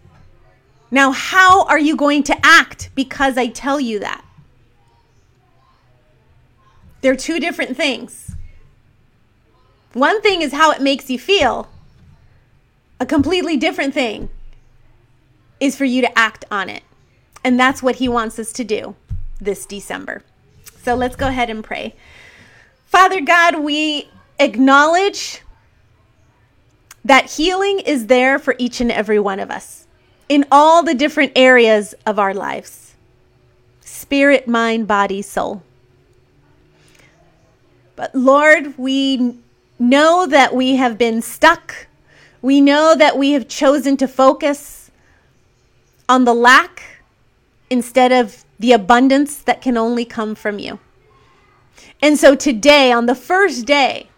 Now, 0.91 1.13
how 1.13 1.65
are 1.67 1.79
you 1.79 1.97
going 1.97 2.23
to 2.25 2.37
act 2.43 2.91
because 2.95 3.37
I 3.37 3.49
tell 3.49 3.79
you 3.79 3.99
that? 3.99 4.25
They're 7.03 7.17
two 7.17 7.39
different 7.39 7.77
things. 7.77 8.35
One 9.93 10.21
thing 10.23 10.43
is 10.43 10.53
how 10.53 10.71
it 10.73 10.81
makes 10.81 11.11
you 11.11 11.19
feel, 11.19 11.69
a 12.99 13.07
completely 13.07 13.57
different 13.57 13.95
thing 13.95 14.31
is 15.61 15.77
for 15.77 15.85
you 15.85 16.01
to 16.03 16.19
act 16.19 16.45
on 16.51 16.69
it. 16.69 16.83
And 17.45 17.59
that's 17.59 17.83
what 17.83 17.97
He 17.97 18.09
wants 18.09 18.39
us 18.39 18.53
to 18.55 18.65
do 18.65 18.95
this 19.41 19.67
December. 19.67 20.23
So 20.83 20.95
let's 20.95 21.17
go 21.17 21.29
ahead 21.29 21.51
and 21.51 21.63
pray. 21.63 21.95
Father 22.87 23.21
God, 23.21 23.61
we 23.61 24.09
acknowledge 24.39 25.43
that 27.05 27.31
healing 27.33 27.81
is 27.81 28.07
there 28.07 28.39
for 28.39 28.55
each 28.59 28.81
and 28.81 28.91
every 28.91 29.19
one 29.19 29.41
of 29.41 29.51
us 29.51 29.87
in 30.29 30.45
all 30.51 30.83
the 30.83 30.95
different 30.95 31.33
areas 31.37 31.95
of 32.07 32.19
our 32.19 32.35
lives 32.35 32.95
spirit, 33.81 34.47
mind, 34.47 34.87
body, 34.87 35.21
soul. 35.21 35.63
But 37.97 38.15
Lord, 38.15 38.79
we 38.79 39.37
know 39.79 40.27
that 40.27 40.55
we 40.55 40.77
have 40.77 40.97
been 40.97 41.21
stuck. 41.21 41.89
We 42.41 42.61
know 42.61 42.95
that 42.97 43.19
we 43.19 43.33
have 43.33 43.49
chosen 43.49 43.97
to 43.99 44.09
focus 44.09 44.78
on 46.09 46.25
the 46.25 46.35
lack 46.35 46.83
instead 47.71 48.13
of 48.13 48.45
the 48.59 48.73
abundance 48.73 49.37
that 49.37 49.61
can 49.61 49.77
only 49.77 50.05
come 50.05 50.35
from 50.35 50.59
you. 50.59 50.79
And 52.01 52.19
so 52.19 52.35
today, 52.35 52.93
on 52.93 53.07
the 53.07 53.15
first 53.15 53.67
day 53.67 54.09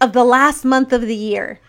of 0.00 0.12
the 0.12 0.24
last 0.24 0.64
month 0.64 0.92
of 0.92 1.02
the 1.02 1.16
year, 1.16 1.60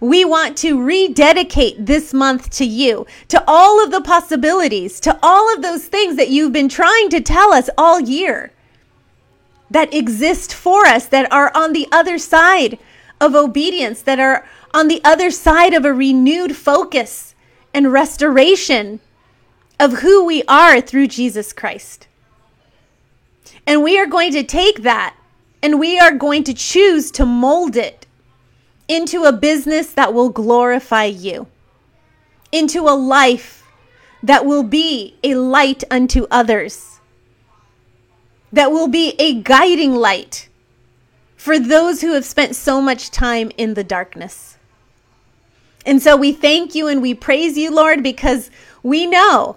we 0.00 0.24
want 0.24 0.56
to 0.58 0.82
rededicate 0.82 1.84
this 1.84 2.14
month 2.14 2.48
to 2.50 2.64
you, 2.64 3.06
to 3.28 3.42
all 3.46 3.82
of 3.82 3.90
the 3.90 4.00
possibilities, 4.00 5.00
to 5.00 5.18
all 5.22 5.52
of 5.54 5.62
those 5.62 5.86
things 5.86 6.16
that 6.16 6.28
you've 6.28 6.52
been 6.52 6.68
trying 6.68 7.08
to 7.10 7.20
tell 7.20 7.52
us 7.52 7.68
all 7.76 8.00
year 8.00 8.52
that 9.70 9.92
exist 9.92 10.54
for 10.54 10.86
us, 10.86 11.06
that 11.06 11.30
are 11.32 11.52
on 11.54 11.72
the 11.72 11.86
other 11.92 12.18
side 12.18 12.78
of 13.20 13.34
obedience, 13.34 14.02
that 14.02 14.18
are 14.18 14.46
on 14.72 14.88
the 14.88 15.00
other 15.04 15.30
side 15.30 15.74
of 15.74 15.84
a 15.84 15.92
renewed 15.92 16.56
focus 16.56 17.29
and 17.72 17.92
restoration 17.92 19.00
of 19.78 20.00
who 20.00 20.24
we 20.24 20.42
are 20.44 20.80
through 20.80 21.08
Jesus 21.08 21.52
Christ. 21.52 22.06
And 23.66 23.82
we 23.82 23.98
are 23.98 24.06
going 24.06 24.32
to 24.32 24.42
take 24.42 24.82
that 24.82 25.16
and 25.62 25.78
we 25.78 25.98
are 25.98 26.12
going 26.12 26.44
to 26.44 26.54
choose 26.54 27.10
to 27.12 27.26
mold 27.26 27.76
it 27.76 28.06
into 28.88 29.24
a 29.24 29.32
business 29.32 29.92
that 29.92 30.12
will 30.12 30.30
glorify 30.30 31.04
you, 31.04 31.46
into 32.50 32.88
a 32.88 32.96
life 32.96 33.64
that 34.22 34.44
will 34.44 34.62
be 34.62 35.16
a 35.22 35.34
light 35.34 35.84
unto 35.90 36.26
others, 36.30 37.00
that 38.52 38.72
will 38.72 38.88
be 38.88 39.14
a 39.18 39.40
guiding 39.42 39.94
light 39.94 40.48
for 41.36 41.58
those 41.58 42.00
who 42.00 42.12
have 42.12 42.24
spent 42.24 42.56
so 42.56 42.80
much 42.80 43.10
time 43.10 43.50
in 43.56 43.74
the 43.74 43.84
darkness. 43.84 44.58
And 45.90 46.00
so 46.00 46.16
we 46.16 46.30
thank 46.30 46.76
you 46.76 46.86
and 46.86 47.02
we 47.02 47.14
praise 47.14 47.58
you, 47.58 47.74
Lord, 47.74 48.00
because 48.00 48.48
we 48.84 49.06
know 49.06 49.56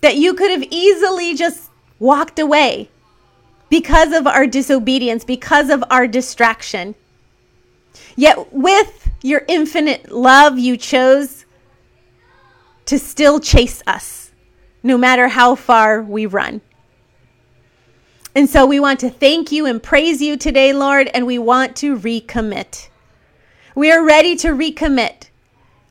that 0.00 0.16
you 0.16 0.32
could 0.32 0.50
have 0.50 0.64
easily 0.70 1.34
just 1.34 1.68
walked 1.98 2.38
away 2.38 2.88
because 3.68 4.14
of 4.14 4.26
our 4.26 4.46
disobedience, 4.46 5.24
because 5.24 5.68
of 5.68 5.84
our 5.90 6.06
distraction. 6.06 6.94
Yet, 8.16 8.50
with 8.50 9.10
your 9.22 9.44
infinite 9.46 10.10
love, 10.10 10.58
you 10.58 10.78
chose 10.78 11.44
to 12.86 12.98
still 12.98 13.40
chase 13.40 13.82
us, 13.86 14.30
no 14.82 14.96
matter 14.96 15.28
how 15.28 15.54
far 15.54 16.00
we 16.00 16.24
run. 16.24 16.62
And 18.34 18.48
so 18.48 18.64
we 18.64 18.80
want 18.80 19.00
to 19.00 19.10
thank 19.10 19.52
you 19.52 19.66
and 19.66 19.82
praise 19.82 20.22
you 20.22 20.38
today, 20.38 20.72
Lord, 20.72 21.08
and 21.08 21.26
we 21.26 21.38
want 21.38 21.76
to 21.76 21.98
recommit. 21.98 22.88
We 23.76 23.92
are 23.92 24.02
ready 24.02 24.36
to 24.36 24.48
recommit, 24.48 25.28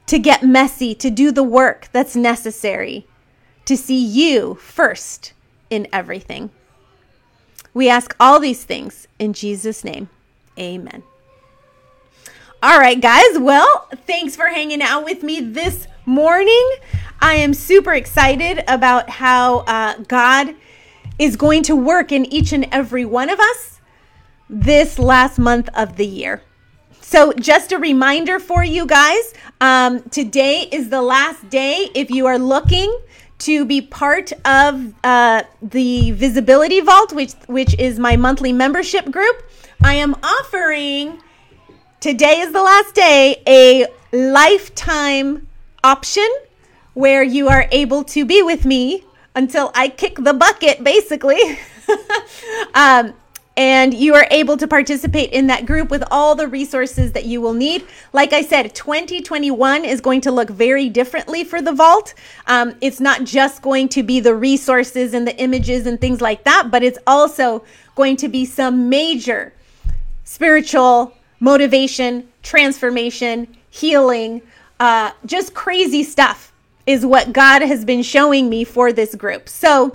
to 0.08 0.18
get 0.18 0.42
messy, 0.42 0.96
to 0.96 1.12
do 1.12 1.32
the 1.32 1.44
work 1.44 1.88
that's 1.92 2.16
necessary, 2.16 3.06
to 3.66 3.78
see 3.78 4.04
you 4.04 4.56
first 4.56 5.34
in 5.70 5.88
everything. 5.94 6.50
We 7.76 7.88
ask 7.88 8.16
all 8.20 8.40
these 8.40 8.64
things 8.64 9.08
in 9.20 9.34
Jesus' 9.34 9.84
name. 9.84 10.10
Amen. 10.58 11.04
All 12.64 12.80
right, 12.80 13.00
guys. 13.00 13.38
Well, 13.38 13.88
thanks 14.08 14.36
for 14.36 14.48
hanging 14.48 14.82
out 14.82 15.06
with 15.06 15.22
me 15.22 15.40
this 15.40 15.86
morning. 16.08 16.78
I 17.22 17.36
am 17.36 17.54
super 17.54 17.94
excited 17.94 18.64
about 18.68 19.12
how 19.12 19.60
uh, 19.60 19.98
God 20.08 20.56
is 21.20 21.36
going 21.36 21.62
to 21.64 21.76
work 21.76 22.12
in 22.12 22.26
each 22.34 22.52
and 22.52 22.68
every 22.72 23.06
one 23.06 23.30
of 23.30 23.40
us 23.40 23.80
this 24.50 24.98
last 24.98 25.38
month 25.38 25.70
of 25.76 25.98
the 25.98 26.08
year. 26.08 26.42
So, 27.08 27.34
just 27.34 27.72
a 27.72 27.78
reminder 27.78 28.40
for 28.40 28.64
you 28.64 28.88
guys 28.88 29.32
um, 29.62 30.02
today 30.10 30.68
is 30.72 30.90
the 30.90 31.04
last 31.04 31.48
day 31.52 31.92
if 31.94 32.10
you 32.10 32.26
are 32.26 32.40
looking 32.40 32.98
to 33.38 33.64
be 33.64 33.80
part 33.80 34.34
of 34.44 34.92
uh, 35.04 35.44
the 35.62 36.12
Visibility 36.12 36.80
Vault, 36.80 37.14
which, 37.14 37.34
which 37.46 37.78
is 37.78 38.00
my 38.00 38.16
monthly 38.16 38.52
membership 38.52 39.12
group. 39.12 39.44
I 39.84 39.94
am 39.94 40.16
offering 40.24 41.22
today 42.00 42.40
is 42.40 42.52
the 42.52 42.64
last 42.64 42.96
day 42.96 43.40
a 43.48 43.86
lifetime 44.12 45.48
option 45.84 46.28
where 46.96 47.22
you 47.22 47.50
are 47.50 47.68
able 47.72 48.04
to 48.06 48.26
be 48.26 48.42
with 48.42 48.66
me 48.66 49.06
until 49.36 49.70
I 49.76 49.90
kick 49.90 50.16
the 50.16 50.34
bucket, 50.34 50.84
basically. 50.84 51.60
um, 52.74 53.14
and 53.58 53.94
you 53.94 54.14
are 54.16 54.28
able 54.32 54.58
to 54.58 54.68
participate 54.68 55.32
in 55.32 55.48
that 55.48 55.66
group 55.66 55.90
with 55.90 56.04
all 56.12 56.36
the 56.36 56.48
resources 56.48 57.14
that 57.14 57.26
you 57.26 57.40
will 57.40 57.54
need. 57.54 57.86
Like 58.12 58.34
I 58.34 58.42
said, 58.42 58.76
2021 58.76 59.86
is 59.86 60.02
going 60.02 60.22
to 60.22 60.32
look 60.32 60.50
very 60.50 60.90
differently 60.90 61.44
for 61.44 61.62
the 61.62 61.72
vault. 61.72 62.14
Um, 62.48 62.76
it's 62.82 63.00
not 63.00 63.24
just 63.24 63.62
going 63.62 63.90
to 63.90 64.04
be 64.04 64.20
the 64.20 64.36
resources 64.36 65.14
and 65.14 65.26
the 65.26 65.38
images 65.38 65.88
and 65.88 66.00
things 66.00 66.20
like 66.20 66.44
that, 66.44 66.70
but 66.70 66.84
it's 66.84 67.00
also 67.08 67.64
going 67.96 68.18
to 68.18 68.28
be 68.28 68.46
some 68.46 68.90
major 68.90 69.54
spiritual 70.26 71.14
motivation, 71.40 72.28
transformation, 72.44 73.56
healing, 73.70 74.42
uh, 74.80 75.12
just 75.26 75.54
crazy 75.54 76.04
stuff 76.04 76.52
is 76.86 77.06
what 77.06 77.34
God 77.34 77.62
has 77.62 77.86
been 77.86 78.04
showing 78.04 78.50
me 78.50 78.64
for 78.64 78.92
this 78.92 79.16
group. 79.16 79.50
So, 79.50 79.94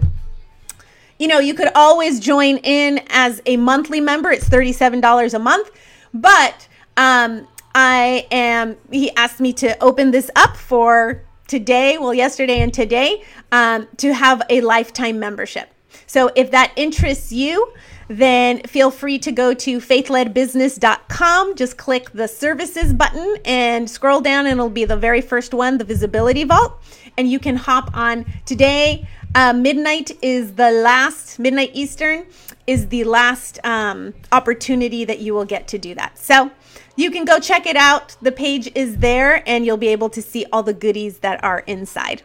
you 1.20 1.28
know, 1.28 1.38
you 1.38 1.52
could 1.52 1.70
always 1.74 2.18
join 2.18 2.56
in 2.56 3.02
as 3.10 3.42
a 3.44 3.58
monthly 3.58 4.00
member. 4.00 4.30
It's 4.30 4.48
$37 4.48 5.34
a 5.34 5.38
month. 5.38 5.70
But 6.14 6.66
um, 6.96 7.46
I 7.74 8.26
am, 8.30 8.78
he 8.90 9.14
asked 9.14 9.38
me 9.38 9.52
to 9.54 9.78
open 9.84 10.12
this 10.12 10.30
up 10.34 10.56
for 10.56 11.22
today, 11.46 11.98
well, 11.98 12.14
yesterday 12.14 12.60
and 12.60 12.72
today, 12.72 13.22
um, 13.52 13.86
to 13.98 14.14
have 14.14 14.42
a 14.48 14.62
lifetime 14.62 15.20
membership. 15.20 15.68
So 16.06 16.30
if 16.34 16.52
that 16.52 16.72
interests 16.74 17.30
you, 17.32 17.70
then 18.08 18.62
feel 18.62 18.90
free 18.90 19.18
to 19.18 19.30
go 19.30 19.52
to 19.52 19.78
faithledbusiness.com. 19.78 21.54
Just 21.54 21.76
click 21.76 22.10
the 22.12 22.28
services 22.28 22.94
button 22.94 23.36
and 23.44 23.88
scroll 23.88 24.22
down, 24.22 24.46
and 24.46 24.58
it'll 24.58 24.70
be 24.70 24.86
the 24.86 24.96
very 24.96 25.20
first 25.20 25.52
one, 25.52 25.76
the 25.76 25.84
visibility 25.84 26.44
vault. 26.44 26.82
And 27.18 27.30
you 27.30 27.38
can 27.38 27.56
hop 27.56 27.94
on 27.94 28.24
today. 28.46 29.06
Uh, 29.32 29.52
midnight 29.52 30.10
is 30.22 30.54
the 30.54 30.72
last, 30.72 31.38
midnight 31.38 31.70
Eastern 31.72 32.26
is 32.66 32.88
the 32.88 33.04
last 33.04 33.64
um, 33.64 34.12
opportunity 34.32 35.04
that 35.04 35.20
you 35.20 35.32
will 35.32 35.44
get 35.44 35.68
to 35.68 35.78
do 35.78 35.94
that. 35.94 36.18
So 36.18 36.50
you 36.96 37.12
can 37.12 37.24
go 37.24 37.38
check 37.38 37.64
it 37.64 37.76
out. 37.76 38.16
The 38.20 38.32
page 38.32 38.72
is 38.74 38.96
there, 38.96 39.48
and 39.48 39.64
you'll 39.64 39.76
be 39.76 39.88
able 39.88 40.10
to 40.10 40.20
see 40.20 40.46
all 40.52 40.64
the 40.64 40.74
goodies 40.74 41.18
that 41.18 41.42
are 41.44 41.60
inside. 41.60 42.22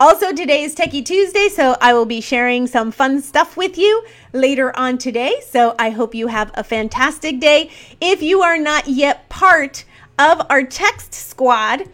Also, 0.00 0.32
today 0.32 0.64
is 0.64 0.74
Techie 0.74 1.04
Tuesday, 1.04 1.48
so 1.48 1.76
I 1.80 1.92
will 1.94 2.06
be 2.06 2.20
sharing 2.20 2.66
some 2.66 2.90
fun 2.90 3.22
stuff 3.22 3.56
with 3.56 3.78
you 3.78 4.04
later 4.32 4.76
on 4.76 4.98
today. 4.98 5.40
So 5.48 5.76
I 5.78 5.90
hope 5.90 6.16
you 6.16 6.26
have 6.26 6.50
a 6.54 6.64
fantastic 6.64 7.38
day. 7.38 7.70
If 8.00 8.22
you 8.22 8.42
are 8.42 8.58
not 8.58 8.88
yet 8.88 9.28
part 9.28 9.84
of 10.18 10.44
our 10.50 10.64
text 10.64 11.14
squad, 11.14 11.84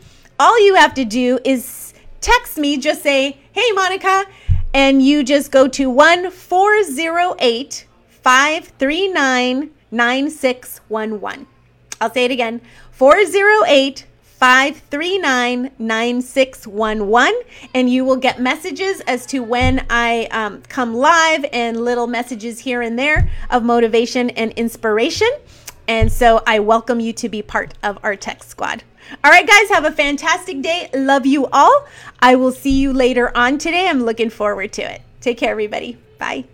all 0.40 0.64
you 0.64 0.76
have 0.76 0.94
to 0.94 1.04
do 1.04 1.40
is 1.44 1.92
text 2.20 2.56
me, 2.56 2.78
just 2.78 3.02
say, 3.02 3.38
Hey, 3.52 3.72
Monica, 3.72 4.24
and 4.76 5.00
you 5.00 5.24
just 5.24 5.50
go 5.50 5.66
to 5.66 5.88
1408 5.88 7.86
539 8.10 9.70
9611. 9.90 11.46
I'll 11.98 12.12
say 12.12 12.26
it 12.26 12.30
again 12.30 12.60
408 12.90 14.04
539 14.20 15.70
9611 15.78 17.40
and 17.72 17.88
you 17.88 18.04
will 18.04 18.16
get 18.16 18.38
messages 18.38 19.00
as 19.06 19.24
to 19.24 19.42
when 19.42 19.86
I 19.88 20.26
um, 20.26 20.60
come 20.68 20.94
live 20.94 21.46
and 21.54 21.82
little 21.82 22.06
messages 22.06 22.58
here 22.58 22.82
and 22.82 22.98
there 22.98 23.30
of 23.48 23.62
motivation 23.62 24.28
and 24.28 24.52
inspiration. 24.52 25.30
And 25.88 26.12
so 26.12 26.42
I 26.46 26.59
welcome 26.59 27.01
you 27.01 27.12
to 27.14 27.29
be 27.29 27.42
part 27.42 27.75
of 27.83 27.99
our 28.03 28.16
text 28.16 28.51
squad. 28.51 28.83
All 29.22 29.31
right, 29.31 29.46
guys, 29.46 29.68
have 29.70 29.85
a 29.85 29.92
fantastic 29.92 30.62
day. 30.62 30.90
Love 30.94 31.27
you 31.27 31.46
all. 31.46 31.87
I 32.20 32.35
will 32.35 32.53
see 32.53 32.79
you 32.79 32.92
later 32.92 33.37
on 33.37 33.59
today. 33.59 33.88
I'm 33.88 34.03
looking 34.03 34.31
forward 34.31 34.72
to 34.75 34.83
it. 34.83 35.03
Take 35.20 35.38
care, 35.38 35.51
everybody. 35.51 35.96
Bye. 36.18 36.44